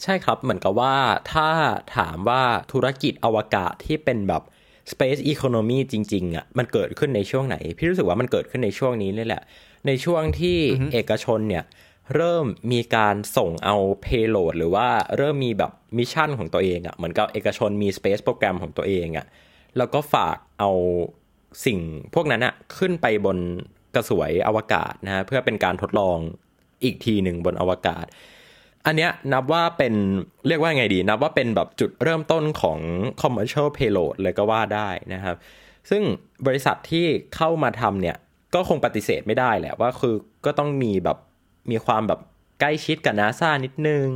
[0.02, 0.94] ใช่ครับเหมือนกับว่า
[1.32, 1.48] ถ้า
[1.96, 4.42] ถามว่าธุรกิจอวกาศที่เป็นแบบ
[4.92, 9.42] Space Economy จริงๆอะมันเกิดขึ้นในช่วงไหน พี่รู้สึกว่ามันเกิดขึ้นในช่วงนี้นี่แหละ
[9.86, 10.56] ในช่วงที่
[10.92, 11.64] เอกชนเนี่ย
[12.14, 19.26] เริ่มมีการส่งเอา payload หรือว่าเริ่มมีแบบมิชชั่นของตัวเองอะ่ะเหมือนกับเอกชนมี space โปรแกรมของตัวเองอะ่ะ
[19.76, 20.70] แล้วก็ฝากเอา
[21.66, 21.78] สิ่ง
[22.14, 23.38] พวกนั้นอะ่ะขึ้นไปบน
[23.94, 26.18] กระสวยอวกาศนะฮะเพื่อเป็นการทดลอง
[26.84, 28.06] อีกทีหนึ่งบนอวกาศ
[28.86, 29.94] อันเนี้ยนับว่าเป็น
[30.48, 32.78] เรียกว่าไงดี นับว่าเป็นแบบจุดเริ่มต้นของ
[33.22, 35.36] commercial payload เลยก็ว่าได้นะครับ
[35.90, 36.02] ซึ่ง
[36.46, 38.16] บริษัทที่เข้ามาทำเนี่ย
[38.54, 40.14] ก็คงปฏิเสธไม่ได้แหละว่าคือ
[40.46, 41.18] ก็ต้องมีแบบ
[41.70, 42.20] มีความแบบ
[42.60, 44.06] ใกล้ชิดกับนาซานิดนึง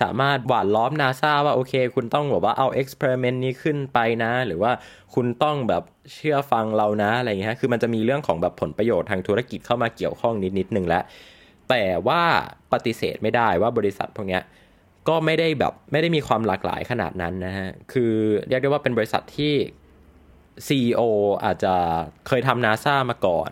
[0.00, 4.72] สามารถหว่านล้อมนาซาว่าโอเค คุณต้องแบบว่าเอา experiment นี้ขึ้นไปนะ หรือว่า
[5.14, 5.82] คุณต้องแบบ
[6.14, 11.02] เชื่อฟังเรานะอะไรอย่างเงี้ยคือมันจะมีเรื่องของแบบผลประโยชน์ทางธุรกิจเข้ามาเกี่ยวข้องนิดนิดนึงแล้ว
[11.70, 12.22] แต่ว่า
[12.72, 14.40] ปฏิเสธไม่ได้ว่าบริษัทพวกนี้
[15.08, 18.12] ก็ไม่ได้แบบไม่ได้มีความหลากหลายขนาดนั้นนะฮะ คือ
[18.48, 19.54] เรียกได้ว่าเป็นบริษัทที่
[20.66, 21.00] CEO
[21.44, 21.74] อาจจะ
[22.26, 23.50] เคยทำนาซามาก่อน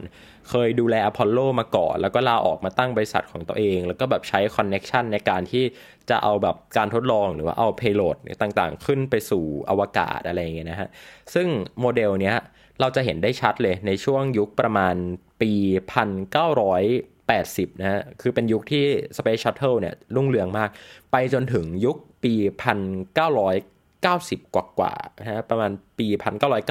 [0.51, 5.65] เคยดูแลอพอลโลมาก่อน แล้วก็ลาออกมาตั้งบริษัทของตัวเอง แล้วก็แบบใช้คอนเน็ชันในการที่
[6.11, 10.89] จะเอาแบบการทดลองหรือว่าเอาเพโลดต่างๆ ขึ้นไปสู่อวกาศอะไรอย่างเงี้ยนะฮะ
[11.35, 11.49] ซึ่ง
[11.81, 12.37] โมเดลเนี้ย
[12.81, 14.95] เราจะเห็นได้ชัดเลยในช่วงยุคประมาณ
[15.41, 15.53] ปี
[17.35, 18.85] 80 นะฮะ คือเป็นยุคที่
[19.17, 20.71] Space Shuttle เนี่ยรุ่งเรืองมาก
[21.13, 22.35] ไปจนถึงยุคปี
[23.19, 26.07] 1990 กว่ากว่าๆนะฮะ ประมาณปี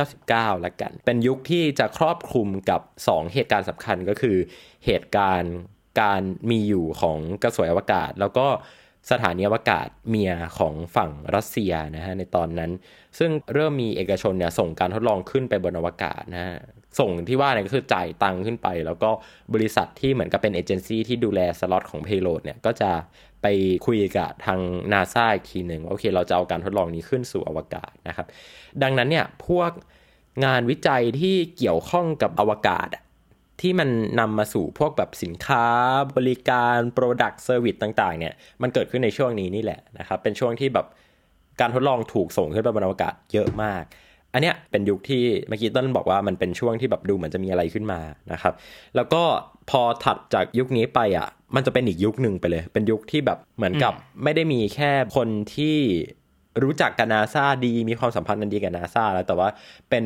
[0.01, 4.37] 1999 ละกัน เป็นยุคที่จะครอบคลุมกับ 2 เหตุการณ์สำคัญก็คือ
[4.85, 5.55] เหตุการณ์
[6.01, 8.47] การมีอยู่ของกระสวยอวกาศ แล้วก็
[9.11, 12.71] สถานีอวกาศเมียของฝั่งรัสเซียนะฮะในตอนนั้น
[13.19, 16.55] ซึ่งเริ่มมีเอกชนเนี่ยส่งการทดลองขึ้นไปบนอวกาศนะฮะ
[16.99, 19.09] ส่งที่ว่าเนี่ยก็คือจ่ายตังค์ขึ้นไป แล้วก็
[19.53, 22.91] บริษัทที่เหมือนกับเป็นเอเจนซี่ที่ดูแลสล็อตของ payload เนี่ยก็จะ
[23.41, 23.47] ไป
[23.85, 24.59] คุยกับทาง
[24.93, 28.27] นาซาอีกทีหนึ่งว่าโอเค เราจะเอาการทดลองนี้ขึ้นสู่อวกาศนะครับ
[28.81, 29.71] ดังนั้นเนี่ยพวก
[30.45, 32.89] งานวิจัยที่เกี่ยวข้องกับอวกาศ
[33.61, 35.65] ที่มันนำมาสู่พวกแบบสินค้า
[36.17, 40.87] บริการ Product Service ต่างๆ เนี่ย มันเกิดขึ้นในช่วงนี้นี่แหละนะครับ เป็นช่วงที่แบบ
[41.61, 43.83] การทดลองถูกส่งขึ้นไปบนอวกาศเยอะมาก
[44.35, 47.99] อันเนี้ยเป็นยุคที่เมื่อกี้ต้นบอกว่ามันเป็นช่วงที่แบบดูเหมือนจะมีอะไรขึ้นมา
[48.31, 48.53] นะครับ
[48.95, 49.23] แล้วก็
[49.69, 53.93] พอถัดจากยุคนี้ไปอะ มันจะเป็นอีกยุคหนึ่งไปเลย เป็นยุคที่แบบเหมือนกับ
[54.23, 55.77] ไม่ได้มีแค่คนที่
[56.63, 59.49] รู้จักกับนาซาดีมีความสัมพันธ์กันดีกับนาซาแล้วแต่ว่า
[59.89, 60.05] เป็น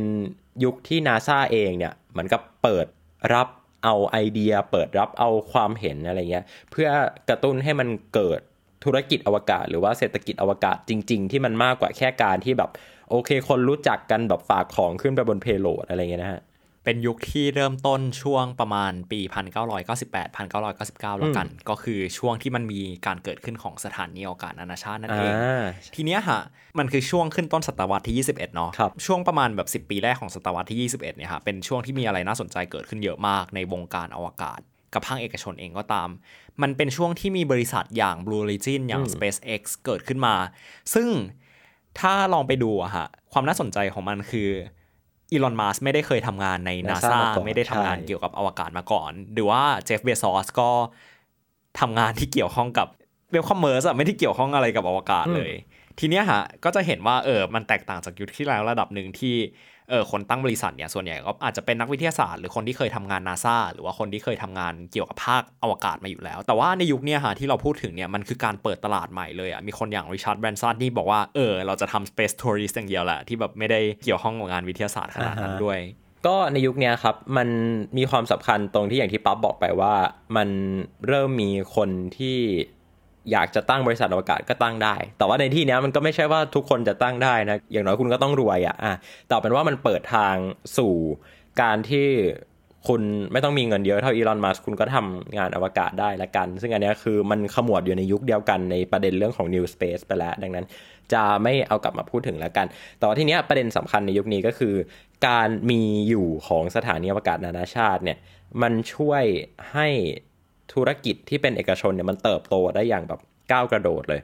[0.64, 2.88] ยุคที่นาซาเองเนี่ยเหมือนกับเปิด
[3.34, 3.48] รับ
[3.84, 6.90] เอาไอเดีย เปิดรับเอาความเห็นอะไรเงี้ย เพื่อ
[7.30, 8.40] กระตุ้นให้มันเกิด
[8.86, 12.70] ธุรกิจอวกาศ หรือว่าเศรษฐกิจอวกาศจริง ๆ ที่มันมากกว่าแค่การที่แบบ
[13.10, 16.42] โอเค คนรู้จักกันแบบฝากของขึ้นไปบนเพโลดอะไรเงี้ยนะฮะ
[16.86, 19.20] เป็นยุคที่เริ่มต้นช่วงประมาณปี
[19.80, 26.42] 1998 1999 แล้วกัน ก็คือช่วงที่มันมีการเกิดขึ้นของสถานีอวกาศนานาชาตินั่นเองอ่าทีเนี้ยฮะ
[26.80, 34.60] มันคือช่วงขึ้นต้นศตวรรษที่ 21 เนาะครับช่วงประมาณแบบ 10 ปีแรกของศตวรรษที่ 21 เนี่ยฮะ เป็นช่วงที่มีอะไรน่าสนใจเกิดขึ้นเยอะมากในวงการอวกาศ
[34.94, 36.10] กับภาคเอกชนเองก็ตาม
[36.62, 40.36] มันเป็นช่วงที่มีบริษัทอย่าง Blue Origin อย่าง SpaceX เกิดขึ้นมา
[40.94, 41.10] ซึ่ง
[42.00, 44.50] ถ้าลองไปดูอะฮะความน่าสนใจของมันคือ
[45.32, 50.70] อีลอนมัสไม่ได้เคยทำงานใน NASA NASA มาก่อนไม่ได้ทำงานใช่เกี่ยวกับอวกาศมาก่อน หรือว่าเจฟเบซอสก็
[51.80, 52.88] ทำงานที่เกี่ยวข้องกับ
[53.32, 55.52] web commerce อะไม่ได้เกี่ยวข้องอะไรกับอวกาศเลย
[56.00, 59.36] ทีเนี้ยฮะก็จะเห็นว่าเออมันแตกต่างจากยุคที่แล้วระดับหนึ่งที่
[59.90, 75.80] เออคนตั้งบริษัทเนี่ยส่วนใหญ่ก็อาจจะเป็นนักวิทยาศาสตร์หรือคนที่เคยทำงานนาซาหรือว่าคนที่เคยทำงานเกี่ยวกับภาคอวกาศมาอยู่แล้ว แต่ว่าในยุคเนี้ยฮะที่เราพูดถึงเนี่ยมันคือการเปิดตลาดใหม่เลยอะมีคนอย่าง Richard Branson ที่บอกว่าเออเราจะทำ space tourist อย่างเดียวแหละที่แบบไม่ได้เกี่ยวข้องกับงานวิทยาศาสตร์ขนาดนั้นอ่าฮะด้วย
[76.28, 77.48] ก็ในยุคเนี้ยครับ มัน
[77.98, 79.94] มีความสำคัญตรงที่อย่างที่ปั๊บบอกไปว่า
[80.36, 80.50] มัน
[81.08, 82.38] เริ่มมีคนที่
[83.32, 88.94] อยากจะตั้งบริษัทอวกาศก็ตั้งได้ แต่ว่าในที่นี้มันก็ไม่ใช่ว่าทุกคนจะตั้งได้นะ อย่างน้อยคุณก็ต้องรวยอะอะ
[89.28, 90.36] แต่เอเป็นว่ามันเปิดทาง
[90.78, 90.94] สู่
[91.62, 92.08] การที่
[92.88, 93.02] คุณ
[93.32, 100.66] ไม่ต้องมีเงินเยอะเท่าอีลอน มัสคุณก็ทำงานอวกาศได้ละกัน ซึ่งอันนี้คือมันขมวดอยู่ในยุคเดียวกันในประเด็นเรื่องของ New Space ไปแล้ว ดังนั้น
[101.14, 104.76] จะไม่เอากลับมาพูดถึงแล้วกัน แต่ว่าทีเนี้ประเด็นสำคัญในยุคนี้ก็คือ
[105.28, 108.18] การมีอยู่ของสถานีอวกาศนานาชาติเนี่ย
[108.62, 109.24] มันช่วย
[109.74, 109.88] ให้
[110.74, 113.20] ธุรกิจที่เป็นเอกชนเนี่ยมันเติบโตได้อย่างแบบ
[113.52, 114.22] ก้าวกระโดดเลย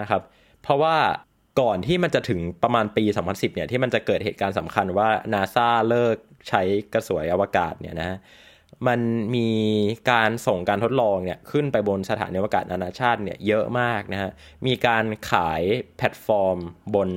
[0.00, 0.22] นะครับ
[0.62, 0.96] เพราะว่า
[1.60, 6.16] ก่อนที่มันจะถึงประมาณปี 2010 เนี่ยที่มันจะเกิดเหตุการณ์สำคัญว่านาซาเลิก
[6.48, 8.18] ใช้กระสวยอวกาศเนี่ยนะ
[8.88, 9.00] มัน
[9.34, 9.48] มี
[10.10, 14.30] การส่งการทดลองเนี่ยขึ้นไปบนสถานีอวกาศนานาชาติเนี่ยเยอะมากนะฮะ
[14.66, 15.62] มีการขาย
[15.96, 16.58] แพลตฟอร์ม
[16.94, 17.08] บน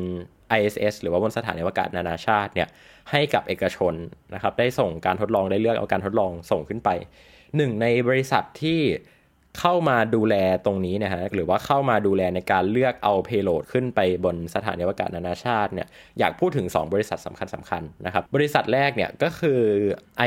[0.58, 2.68] ISS หรือว่าบนสถานีอวกาศนานาชาติเนี่ย
[3.12, 3.94] ให้กับเอกชน
[4.34, 6.90] นะครับได้ส่งการทดลองได้เลือกเอาการทดลองส่งขึ้นไป
[7.58, 8.82] หนึ่งในบริษัทที่
[9.60, 10.36] เข้ามาดูแล
[10.66, 15.88] ตรงนี้นะฮะหรือว่าเข้ามาดูแลในการเลือกเอา payload ขึ้นไปบนสถานีอวกาศนานาชาติเนี่ย
[16.20, 19.60] อยากพูดถึง 2 บริษัทสำคัญสำคัญๆนะครับ บริษัทแรกเนี่ยก็คือ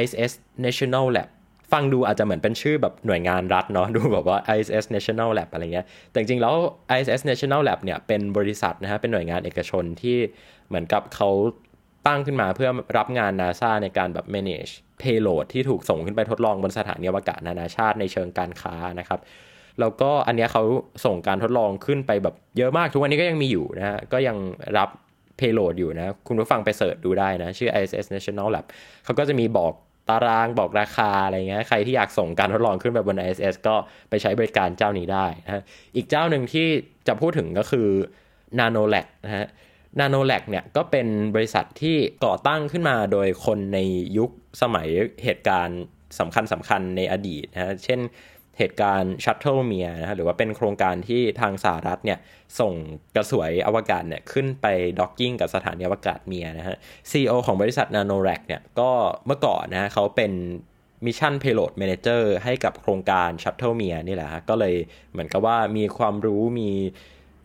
[0.00, 0.32] ISS
[0.64, 1.28] National Lab
[1.72, 6.54] ฟังดูอาจจะเหมือนเป็นชื่อแบบหน่วยงานรัฐเนาะดูแบบว่า ISS National Lab อะไรเงี้ยแต่จริงๆแล้ว
[6.96, 10.18] ISS National Lab เนี่ยเป็นบริษัทนะฮะเป็นหน่วยงานเอกชนที่
[10.68, 11.30] เหมือนกับเขา
[12.06, 19.20] ตั้งขึ้นมาเพื่อรับงาน NASA ในการแบบ manage payload ที่ถูกส่งขึ้นไปทดลองบนสถานีอวกาศนานาชาติในเชิงการค้านะครับ
[19.80, 20.62] แล้วก็อันเนี้ยเขา
[21.04, 24.36] ส่งการทดลองขึ้นไปแบบเยอะมากทุกวันนี้ก็ยังมีอยู่นะฮะก็ยัง
[24.78, 24.88] รับ
[25.40, 28.66] payload อยู่นะ คุณผู้ฟังไปเสิร์ชดูได้นะ ชื่อ ISS National Lab
[29.04, 29.72] เขาก็จะมีบอก
[30.10, 33.74] ตารางบอกราคาอะไรเงี้ยใครที่อยากส่งการทดลองขึ้นไปบน ISS ก็
[34.10, 35.62] ไปใช้บริการเจ้านี้ได้นะฮะ
[35.96, 36.66] อีกเจ้าหนึ่งที่
[37.08, 37.88] จะพูดถึงก็คือ
[38.58, 39.46] Nanolab นะฮะ
[40.00, 43.78] Nanolab เนี่ยก็เป็นบริษัทที่ก่อตั้งขึ้นมาโดยคนใน
[44.18, 44.30] ยุค
[44.62, 44.88] สมัย
[45.24, 45.80] เหตุการณ์
[46.18, 48.00] สำคัญสำคัญในอดีตนะฮะเช่น
[48.58, 52.18] เหตุการณ์ Shuttle-Mir นะฮะหรือว่าเป็นโครงการที่ทางสหรัฐเนี่ย
[52.60, 52.72] ส่ง
[53.14, 54.66] กระสวยอวกาศเนี่ยขึ้นไป
[55.00, 56.76] docking กับสถานีอวกาศ Mir นะฮะ
[57.10, 58.90] CEO ของบริษัท Nanorack เนี่ยก็
[59.26, 60.32] เมื่อก่อนนะฮะเขาเป็น
[61.06, 64.74] mission payload manager ให้กับโครงการ Shuttle-Mir นี่แหละฮะก็เลย
[65.12, 66.70] เหมือนกับว่ามีความรู้มี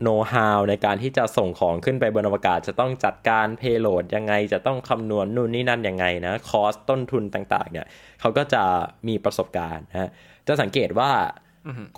[0.01, 7.85] โน้ตฮาวในการที่จะส่งของขึ้นไปบนอวกาศ จะต้องจัดการ payload ยังไง จะต้องคำนวณนู่นนี่นั่นยังไงนะ cost ต้นทุนต่างๆ เนี่ย
[8.21, 8.63] เขาก็จะ
[9.07, 10.09] มีประสบการณ์นะฮะ
[10.47, 11.11] จะสังเกตว่า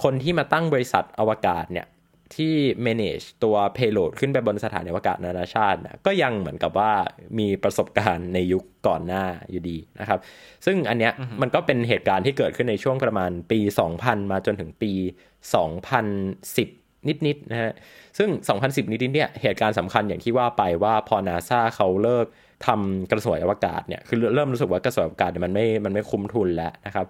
[0.03, 1.87] คนที่มาตั้งบริษัทอวกาศเนี่ย
[2.35, 6.91] ที่ manage ตัว payload ขึ้นไปบนสถานีอวกาศนานาชาตินะก็ยังเหมือนกับว่า
[7.39, 10.19] มีประสบการณ์ในยุคก่อนหน้าอยู่ดีนะครับ
[10.65, 13.59] ซึ่งอันเนี้ยมันก็เป็นเหตุการณ์ที่เกิดขึ้นในช่วงประมาณปี
[13.95, 14.91] 2000 มาจนถึงปี
[15.71, 16.82] 2010
[17.27, 17.71] นิดๆนะฮะ
[18.17, 18.29] ซึ่ง
[18.61, 22.25] 2010 นิดๆเนี่ยเหตุการณ์สำคัญอย่างที่ว่าไปว่าพอนาซาเขาเลิก
[22.67, 27.05] ทำกระสวยอวกาศเนี่ยคือเริ่มรู้สึกว่ากระสวยอวกาศเนี่ยมันไม่มันไม่คุ้มทุนแล้วนะครับ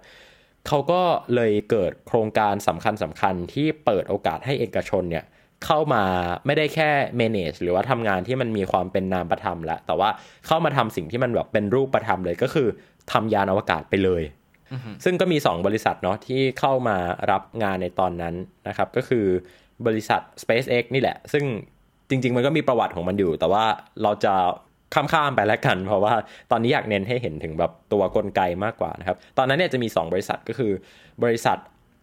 [0.68, 1.02] เขาก็
[1.34, 5.24] เลยเกิดโครงการสำคัญสำคัญที่เปิดโอกาสให้เอกชนเนี่ย
[5.64, 6.04] เข้ามา
[6.46, 10.08] ไม่ได้แค่ manage หรือว่าทำงานที่มันมีความเป็นนามประธรรมแล้วแต่ว่า
[10.46, 12.68] เข้ามาทำสิ่งที่มันแบบเป็นรูปประธรรมเลยก็คือ
[13.12, 14.24] ทำยานอวกาศไปเลย
[15.04, 16.96] ซึ่งก็มี 2 บริษัทเนาะที่เข้ามา
[17.30, 18.34] รับงานในตอนนั้น
[18.68, 19.26] นะครับ ก็คือ
[19.86, 21.44] บริษัท SpaceX นี่แหละ ซึ่ง
[22.08, 23.64] จริง ๆ มันก็มีประวัติของมันอยู่ แต่ว่า
[24.02, 24.34] เราจะ
[24.94, 26.14] ข้ามๆไปแล้วกัน เพราะว่า
[26.50, 30.72] ตอนนี้อยากเน้นให้เห็นถึงแบบตัวกลไกมากกว่านะครับ ตอนนั้นเนี่ยจะมี 2 บริษัทก็คือ
[31.24, 31.56] บริษัท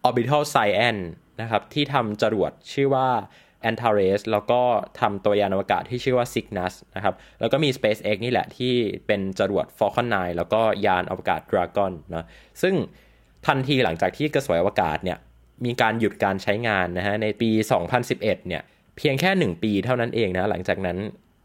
[0.08, 1.02] Orbital Science
[1.40, 3.08] นะครับที่ทำจรวดชื่อว่า
[3.70, 4.60] Antares แล้วก็
[5.00, 8.74] ทำตัวยานอวกาศที่ชื่อว่า Cygnus นะครับ แล้วก็มี SpaceX นี่แหละที่
[9.06, 12.26] เป็นจรวด Falcon 9 แล้วก็ยานอวกาศ Dragon นะ
[12.62, 12.74] ซึ่ง
[13.46, 15.18] ทันทีหลังจากที่กระสวยอวกาศเนี่ย
[15.64, 17.50] มีการหยุดการใช้งานนะฮะในปี
[17.98, 18.62] 2011 เนี่ย
[18.96, 20.98] เพียงแค่ 1 ปีเท่านั้นเองนะหลังจากนั้น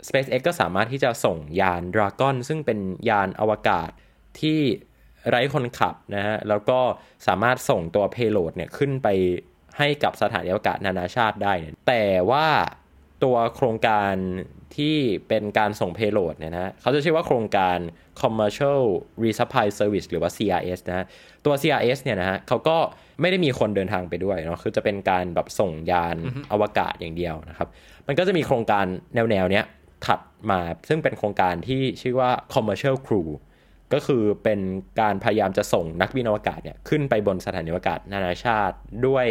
[0.07, 3.89] SpaceX ก็สามารถที่จะส่งยาน Dragon ซึ่งเป็นยานอวกาศ
[4.39, 4.59] ที่
[5.29, 6.79] ไร้คนขับนะฮะแล้วก็
[7.27, 9.07] สามารถส่งตัว payload เนี่ยขึ้นไป
[9.77, 12.47] ให้กับสถานีอวกาศนานาชาติได้เนี่ยแต่ว่า
[13.23, 14.13] ตัวโครงการ
[14.77, 17.77] ที่เป็นการส่ง payload เนี่ยนะเขาจะชื่อว่าโครงการ
[18.21, 18.81] commercial
[19.23, 21.05] resupply service หรือว่า CRS นะ
[21.45, 22.77] ตัว CRS เนี่ยนะฮะเขาก็
[23.21, 26.17] ไม่ได้มีคนเดินทางไปด้วยเนาะคือจะเป็นการแบบส่งยาน
[26.51, 27.67] อวกาศอย่างเดียวนะครับ
[28.07, 29.65] มันก็จะมีโครงการแนวแนวเนี้ย
[30.05, 33.29] ถัดมาซึ่งเป็นโครงการที่ชื่อว่า commercial crew
[33.93, 34.59] ก็คือเป็น
[35.01, 38.75] การพยายามจะส่งนักบินอวกาศเนี่ยขึ้นไปบนสถานีอวกาศนานาชาติ
[39.07, 39.25] ด้วย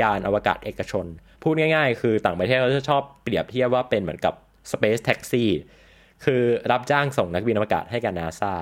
[0.00, 1.06] ยานอวกาศเอกชน
[1.42, 4.34] พูดง่ายๆ คือต่างประเทศเขาจะชอบเปรียบเทียบว่าเป็นเหมือนกับ
[4.72, 5.44] Space Taxi
[6.24, 8.52] คือรับจ้างส่งนักบินอวกาศให้กับนาซา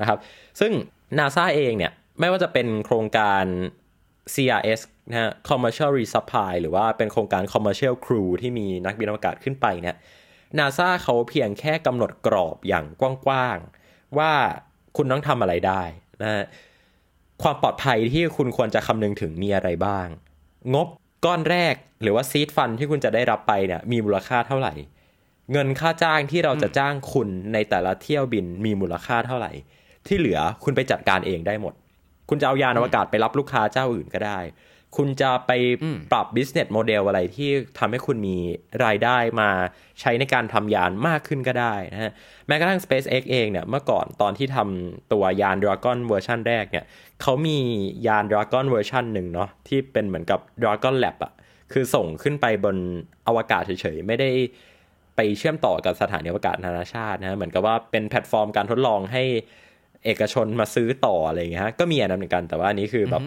[0.00, 0.18] นะครับ
[0.60, 0.72] ซึ่ง
[1.18, 3.44] นาซาเองเนี่ยไม่ว่าจะเป็นโครงการ
[4.34, 9.96] CRS นะฮะ Commercial Resupply หรือว่าเป็นโครงการ Commercial Crew ที่มีนักบินอวกาศขึ้นไปเนี่ย
[10.58, 14.32] นาซาเขาเพียงแค่กำหนดกรอบอย่างกว้างๆ ว่า
[14.96, 15.82] คุณต้องทำอะไรได้
[16.22, 16.44] นะฮะ
[17.42, 20.06] ความปลอดภัยที่คุณควรจะคำนึงถึงมีอะไรบ้าง
[20.74, 20.88] งบ
[21.24, 24.72] ก้อนแรกหรือว่าซีดฟันที่คุณจะได้รับไปเนี่ยมีมูลค่าเท่าไหร่
[25.52, 29.52] เงินค่าจ้างที่เราจะจ้างคุณในแต่ละเที่ยวบินมีมูลค่าเท่าไหร่
[30.06, 31.74] ที่เหลือคุณไปจัดการเองได้หมด
[32.28, 34.40] คุณจะเอายานอวกาศไปรับลูกค้าเจ้าอื่นก็ได้
[34.96, 35.52] คุณจะไป
[36.12, 38.36] ปรับ business model อะไรที่ทำให้คุณมี
[38.84, 39.50] รายได้มา
[40.00, 42.12] ใช้ในการทำยานมากขึ้นก็ได้นะฮะ
[42.46, 46.84] แม้กระทั่ง SpaceX เองเนี่ยเมื่อก่อนตอนที่ทำตัวยาน Dragon เวอร์ชันแรกเนี่ย
[47.22, 47.58] เขามี
[48.06, 51.32] ยาน Dragon เวอร์ชันหนึ่งเนาะที่เป็นเหมือนกับ Dragon Lab อะ
[51.72, 52.76] คือส่งขึ้นไปบน
[53.28, 54.30] อวกาศเฉยๆ ไม่ได้
[55.16, 59.24] ไปเชื่อมต่อกับสถานีอวกาศนานาชาตินะเหมือนกับว่าเป็นแพลตฟอร์มการทดลองให้
[60.04, 63.22] เอกชนมาซื้อต่ออะไรอย่างเงี้ยฮะก็มีอันนั้นเหมือนกันแต่ว่าอันนี้คือแบบ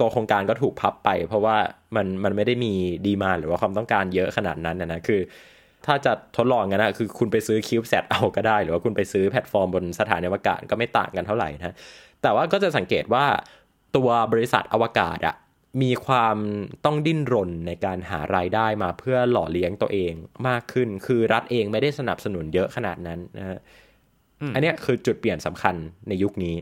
[0.00, 1.56] ตัวโครงการก็ถูกพับไป เพราะว่า
[1.96, 2.74] มันมันไม่ได้มี
[3.06, 5.20] demand หรือว่าความต้องการเยอะขนาดนั้นนะนะคือ
[5.86, 11.74] ถ้าจะทดลองกันนะคือคุณไปซื้อ CubeSat เอาก็ได้ หรือว่าคุณไปซื้อแพลตฟอร์มบนสถานีอวกาศก็ไม่ต่างกันเท่าไหร่นะ
[12.22, 13.24] แต่ว่าก็จะสังเกตว่า
[13.96, 15.36] ตัวบริษัทอวกาศอะ
[15.82, 16.36] มีความ
[16.84, 20.12] ต้องดิ้นรนในการหารายได้มาเพื่อหล่อเลี้ยงตัวเอง
[20.48, 23.58] มากขึ้น คือรัฐเองไม่ได้สนับสนุนเยอะขนาดนั้นนะฮะ
[24.54, 25.74] อันนี้คือจุดเปลี่ยนสำคัญ
[26.08, 26.56] ในยุคนี้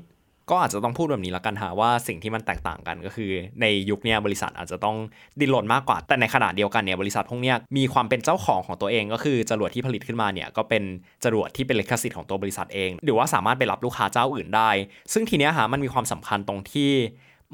[0.51, 4.97] ก็อาจจะต้องพูดแบบนี้ละกันฮะว่าสิ่งที่มันแตกต่างกันก็คือ ในยุคนี้บริษัทอาจจะต้อง
[5.41, 10.83] ดิ้นรนมากกว่า แต่ในขณะเดียวกันเนี่ยบริษัทพวกนี้มีความเป็นเจ้าของของตัวเอง ก็คือจรวดที่ผลิตขึ้นมาเนี่ยก็เป็น
[11.25, 14.71] จรวดที่เป็นลิขสิทธิ์ของตัวบริษัทเอง หรือว่าสามารถไปรับลูกค้าเจ้าอื่นได้
[15.12, 16.91] ซึ่งทีเนี้ยฮะมันมีความสำคัญตรงที่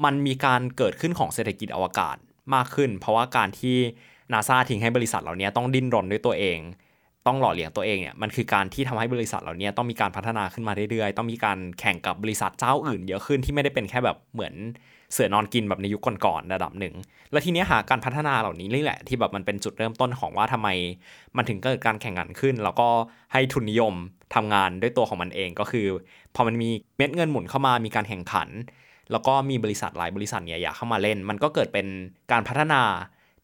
[0.05, 2.15] มันมีการเกิดขึ้นของเศรษฐกิจอวกาศ
[2.53, 3.77] มากขึ้น เพราะว่าการที่
[4.33, 6.59] นาซาทิ้งให้บริษัทเหล่านี้ต้องดิ้นรนด้วยตัวเอง
[7.27, 14.53] ต้องหล่อเลี้ยงตัวเองเนี่ยมันคือการที่ทำให้บริษัทเหล่านี้ต้องมีการพัฒนาขึ้นมาเรื่อยๆ ต้องมีการแข่งกับบริษัทเจ้าอื่นเยอะขึ้นที่ไม่ได้เป็นแค่แบบเหมือน
[15.13, 16.93] เสือนอนกินแบบในยุคก่อนๆระดับหนึ่ง
[17.31, 20.69] แล้วทีนี้หาการพัฒนาเหล่านี้นี่แหละที่แบบมันเป็นจุดเริ่มต้นของว่าทำไม
[21.35, 22.87] มันถึงเกิดการแข่งขันขึ้น แล้วก็
[23.33, 23.93] ให้ทุนนิยม
[24.35, 25.87] ทำงานด้วยตัวของมันเองก็คือ
[26.35, 28.49] พอมันมีเม็ดเงินหมุนเข้ามามีการแข่งขัน
[29.11, 31.87] แล้วก็มีบริษัทหลายบริษัทเนี่ยอยากเข้ามาเล่น มันก็เกิดเป็น
[32.31, 32.81] การพัฒนา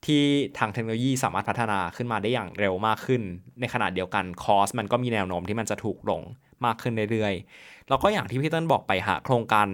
[0.06, 0.24] ที่
[0.58, 3.22] ทางเทคโนโลยีสามารถพัฒนาขึ้นมาได้อย่างเร็วมากขึ้น
[3.60, 6.22] ในขณะเดียวกันคอสมันก็มีแนวโน้มที่มันจะถูกลง
[6.66, 9.68] มากขึ้นเรื่อยๆ แล้วก็อย่างที่พี่เติ้ลบอกไปหาโครงการ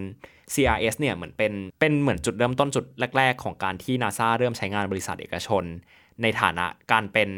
[0.54, 2.86] CRS เนี่ยเหมือนเป็นเป็นเหมือนจุดเริ่มต้นจุด
[3.18, 5.64] แรก ๆ ของการที่ NASA เริ่มใช้งานบริษัทเอกชน
[6.22, 7.30] ในฐานะการเป็น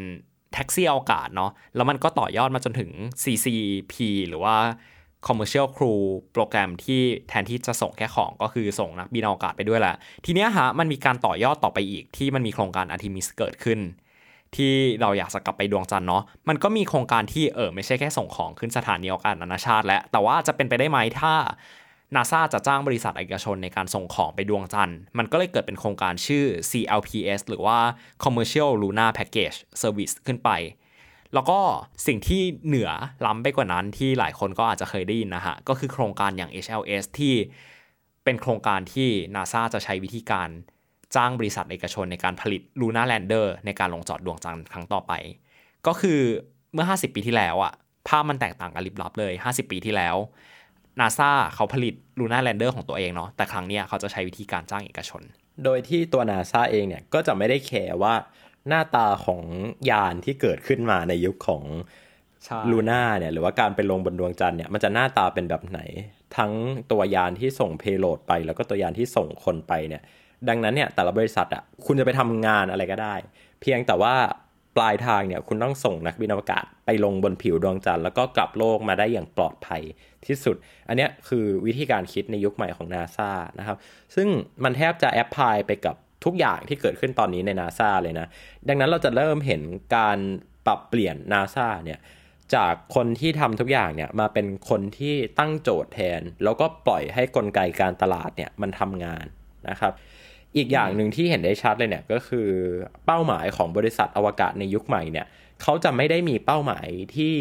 [0.52, 2.90] แท็กซี่อวกาศเนาะแล้วมันก็ต่อยอดมาจนถึง
[3.22, 3.94] CCP
[4.28, 4.56] หรือว่า
[5.26, 6.00] commercial crew
[6.32, 13.80] โปรแกรมที่แทนที่จะส่งแค่ของก็คือส่งนักบินอวกาศไปด้วยแหละทีเนี้ยฮะมันมีการต่อยอดต่อไปอีกที่มันมีโครงการ Artemis เกิดขึ้น
[14.56, 21.34] ที่เราอยากจะกลับไปดวงจันทร์เนาะมันก็มีโครงการที่เออไม่ใช่แค่ส่งของขึ้นสถานีอวกาศนานาชาติ แล้วแต่ว่าจะเป็นไปได้ไหมถ้า
[22.16, 27.78] นาซาจะจ้างบริษัทเอกชนในการส่งของไปดวงจันทร์ มันก็เลยเกิดเป็นโครงการชื่อ CLPS หรือว่า
[28.24, 30.50] Commercial Lunar Package Service ขึ้นไป
[31.34, 31.58] แล้วก็
[32.06, 32.90] สิ่งที่เหนือ
[33.26, 37.34] ล้ำไปกว่านั้นที่หลายคนก็อาจจะเคยได้ยินนะฮะ ก็คือโครงการอย่าง HLS ที่
[38.24, 40.48] เป็นโครงการที่นาซาจะใช้วิธีการ
[41.16, 45.12] จ้างบริษัทเอกชนในการผลิต Lunar Lander ในการลงจอดดวงจันทร์ครั้งต่อไป
[45.86, 46.20] ก็คือ
[46.72, 47.72] เมื่อ 50 ปีที่แล้วอะ
[48.08, 50.16] ภาพมันแตกต่างกันลิบลับเลย 50 ปีที่แล้ว
[51.00, 55.22] นาซาเขาผลิต Lunar Lander ของตัวเองเนาะแต่ครั้งเนี้ยเขาจะใช้วิธีการจ้างเอกชน
[55.64, 58.14] โดยที่ตัวนาซาเองเนี่ยก็จะไม่ได้แคร์ว่า
[58.70, 59.42] หน้าตาของ
[59.90, 61.62] ยานที่เกิดขึ้นมาในยุคของ
[62.44, 65.80] ใช่ลูน่าเนี่ยหรือว่าการไปลงบนดวงจันทร์เนี่ยมันจะหน้าตาเป็นแบบไหน
[66.36, 66.52] ทั้ง
[66.92, 70.02] ตัวยานที่ส่งเพโลดไป แล้วก็ตัวยานที่ส่งคนไปเนี่ย
[70.48, 73.14] ดังนั้นเนี่ยแต่ละบริษัทอะคุณจะไปทำงานอะไรก็ได้
[73.60, 74.14] เพียงแต่ว่า
[74.76, 79.82] ปลายทางเนี่ยคุณต้องส่งนักบินอวกาศไปลงบนผิวดวงจันทร์แล้วก็กลับโลกมาได้อย่างปลอดภัย
[80.26, 80.56] ที่สุด
[80.88, 83.76] อันเนี้ยคือวิธีการคิดในยุคใหม่ของนาซานะครับ
[84.14, 84.28] ซึ่ง
[84.64, 88.26] มันแทบจะแอพพลายไปกับ ทุกอย่างที่เกิดขึ้นตอนนี้ในนาซาเลยนะ
[88.68, 89.62] ดังนั้นเราจะเริ่มเห็น
[89.96, 90.18] การ
[90.66, 91.98] ปรับเปลี่ยนนาซาเนี่ย
[92.54, 99.24] จากคนที่ทำทุกอย่างเนี่ยมาเป็นคนที่ตั้งโจทย์แทน แล้วก็ปล่อยให้กลไกการตลาดเนี่ยมันทำงาน
[99.68, 99.92] นะครับ
[100.56, 102.48] อีกอย่างหนึ่งที่เห็นได้ชัดเลยเนี่ยก็คือ
[103.06, 105.26] เป้าหมายของบริษัทอวกาศในยุคใหม่เนี่ย
[105.62, 107.34] เขาจะไม่ได้มีเป้าหมายที่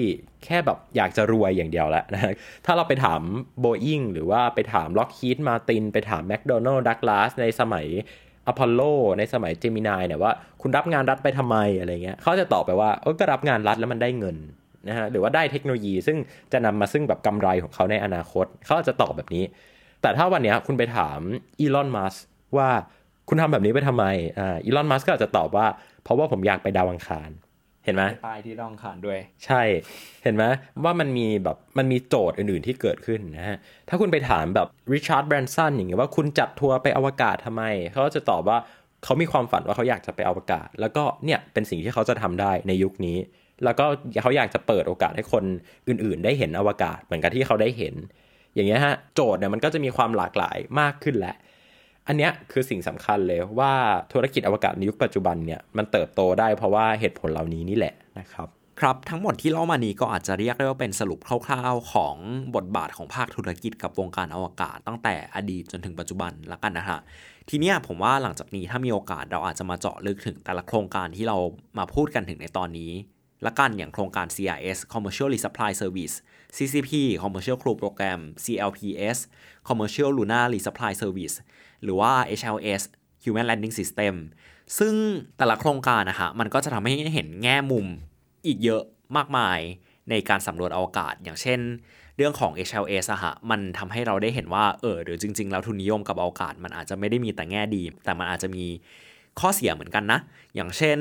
[0.45, 2.33] แค่แบบอยากจะรวยอย่างเดียวแล้วนะ
[2.65, 3.21] ถ้าเราไปถาม
[3.63, 7.87] Boeing หรือว่าไปถาม Lockheed Martin ไปถาม McDonnell Douglas ในสมัย
[8.49, 8.81] อพอลโล
[9.17, 10.31] ในสมัยเจมินายเนี่ยว่า
[10.61, 14.37] คุณรับงานรัฐไปทำไมอะไรเงี้ยเขาจะตอบไปว่าเออก็รับงานรัฐแล้วมันได้เงิน
[14.87, 16.17] นะฮะหรือว่าได้เทคโนโลยีซึ่ง
[16.51, 19.43] จะนำมาซึ่งแบบกำไรของเขาในอนาคต เขาจะตอบแบบนี้
[20.01, 21.19] แต่ถ้าวันเนี้ยคุณไปถาม
[21.59, 22.15] อีลอนมัส
[22.57, 22.69] ว่า
[23.29, 24.05] คุณทำแบบนี้ไปทำไม
[24.39, 25.67] อ่าอีลอนมัสก็อาจจะตอบว่า
[26.03, 27.29] เพราะว่าผมอยากไปดาวอังคาร
[27.89, 29.61] ห็นไหมป้ายที่ต้องขานด้วย ใช่
[30.23, 30.43] เห็นไหม
[30.83, 33.57] ว่ามันมีแบบมันมีโจทย์อื่นๆที่เกิดขึ้นนะฮะ
[33.89, 38.57] ถ้าคุณไปถามแบบริชาร์ดแบรนสันอย่างเงี้ยว่าคุณจัดทัวร์ไปอวกาศทำไม เขาก็จะตอบว่า
[39.03, 43.17] เขามีความฝันว่าเขาอยากจะไปอวกาศ แล้วก็เนี่ยเป็นสิ่งที่เขาจะทำได้ในยุคนี้
[43.63, 43.85] แล้วก็
[44.21, 45.43] เขาอยากจะเปิดโอกาสให้คน
[45.87, 47.95] อื่นๆ ได้เห็นอวกาศเหมือนกับที่เขาได้เห็น
[48.55, 51.35] อย่างเงี้ยฮะโจทย์เนี่ยมันก็จะมีความหลากหลายมากขึ้นแหละ
[52.09, 53.73] อันเนี้ยคือสิ่งสำคัญเลยว่า
[54.13, 58.47] ธุรกิจอวกาศในยุคปัจจุบันเนี่ยมันเติบโตได้เพราะว่าเหตุผลเหล่านี้นี่แหละนะครับ
[58.79, 62.15] ครับทั้งหมดที่เล่ามานี้ก็อาจจะเรียกได้ว่าเป็นสรุปคร่าวๆ ของ
[62.55, 66.99] บทบาทของภาคธุรกิจกับวงการอวกาศตั้งแต่อดีตจนถึงปัจจุบันละกันนะฮะ
[67.49, 71.37] ทีนี้ผมว่าหลังจากนี้ถ้ามีโอกาสเราอาจจะมาเจาะลึกถึงแต่ละโครงการที่เรา
[71.77, 72.91] มาพูดกันถึงในตอนนี้
[73.45, 76.15] ละกันอย่างโครงการ CRS Commercial Resupply Service
[76.55, 76.91] CCP
[77.23, 79.17] Commercial Crew Program CLPS
[79.67, 81.35] Commercial Lunar Resupply Service
[81.83, 82.81] หรือว่า HLS
[83.23, 84.13] Human Landing System
[84.77, 84.93] ซึ่ง
[85.37, 87.85] แต่ละโครงการนะฮะมันก็จะทำให้เห็นแง่มุม
[88.45, 88.83] อีกเยอะ
[89.17, 89.59] มากมาย
[90.09, 91.59] ในการสำรวจอวกาศ อย่างเช่น
[92.17, 98.65] เรื่องของ HLS อะฮะมันทำให้เราได้เห็นว่าเออหรือจริง ๆ แล้วทุนนิยมกับอวกาศ มันอาจจะไม่ได้มีแต่แง่ดี แต่มันอาจจะมี
[99.39, 100.19] ข้อเสียเหมือนกันนะ
[100.55, 100.99] อย่างเช่น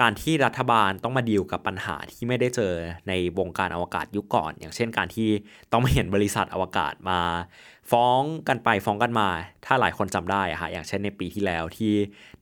[0.00, 2.72] การที่รัฐบาลต้องมาดีลกับปัญหาที่ไม่ได้เจอ
[3.08, 5.28] ในวงการอวกาศยุคก่อน อย่างเช่นการที่
[5.72, 7.20] ต้องมาเห็นบริษัทอวกาศมา
[7.90, 9.28] ฟ้องกันไปฟ้องกันมา
[9.64, 11.92] ถ้าหลายคนจำได้อะฮะอย่างเช่นในปีที่แล้วที่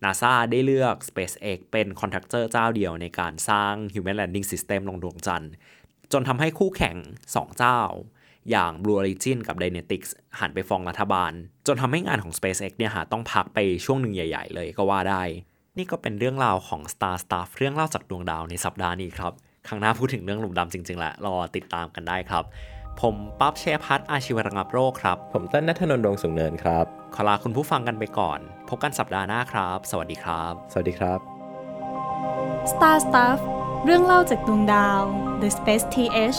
[0.04, 5.52] NASA ได้เลือก SpaceX เป็นคอนแทคเตอร์เจ้าเดียวในการสร้าง Human Landing System ลงดวงจันทร์
[6.12, 6.96] จนทำให้คู่แข่ง
[7.28, 7.80] 2 เจ้า
[8.50, 11.32] อย่าง Blue Origin กับ Dynetics หันไปฟ้องรัฐบาล
[11.66, 15.22] จนทำให้งานของ SpaceX เนี่ยฮะต้องพักไปช่วงหนึ่งใหญ่ ๆ เลยก็ว่าได้
[15.78, 19.32] นี่ก็เป็นเรื่องราวของ Star Stuff เรื่องเล่าจากดวงดาวในสัปดาห์นี้ครับ
[19.66, 22.44] ครั้งหน้าพูดถึงเรื่องหลุมดำจริงๆแหละรอติดตามกันได้ครับ
[23.00, 26.84] ผมปั๊บเชยพัฒน์อาชีวระงับโรคครับ ผมเต้นนัทนนท์ดวงสูงเนินครับ
[27.14, 31.18] ขอลาคุณผู้ฟังกันไปก่อน พบกันสัปดาห์หน้าครับ สวัสดีครับ สวัสดีครับ
[32.72, 33.38] Star Stuff
[33.84, 35.00] เรื่องเล่าจากดวงดาว
[35.40, 36.38] The Space TH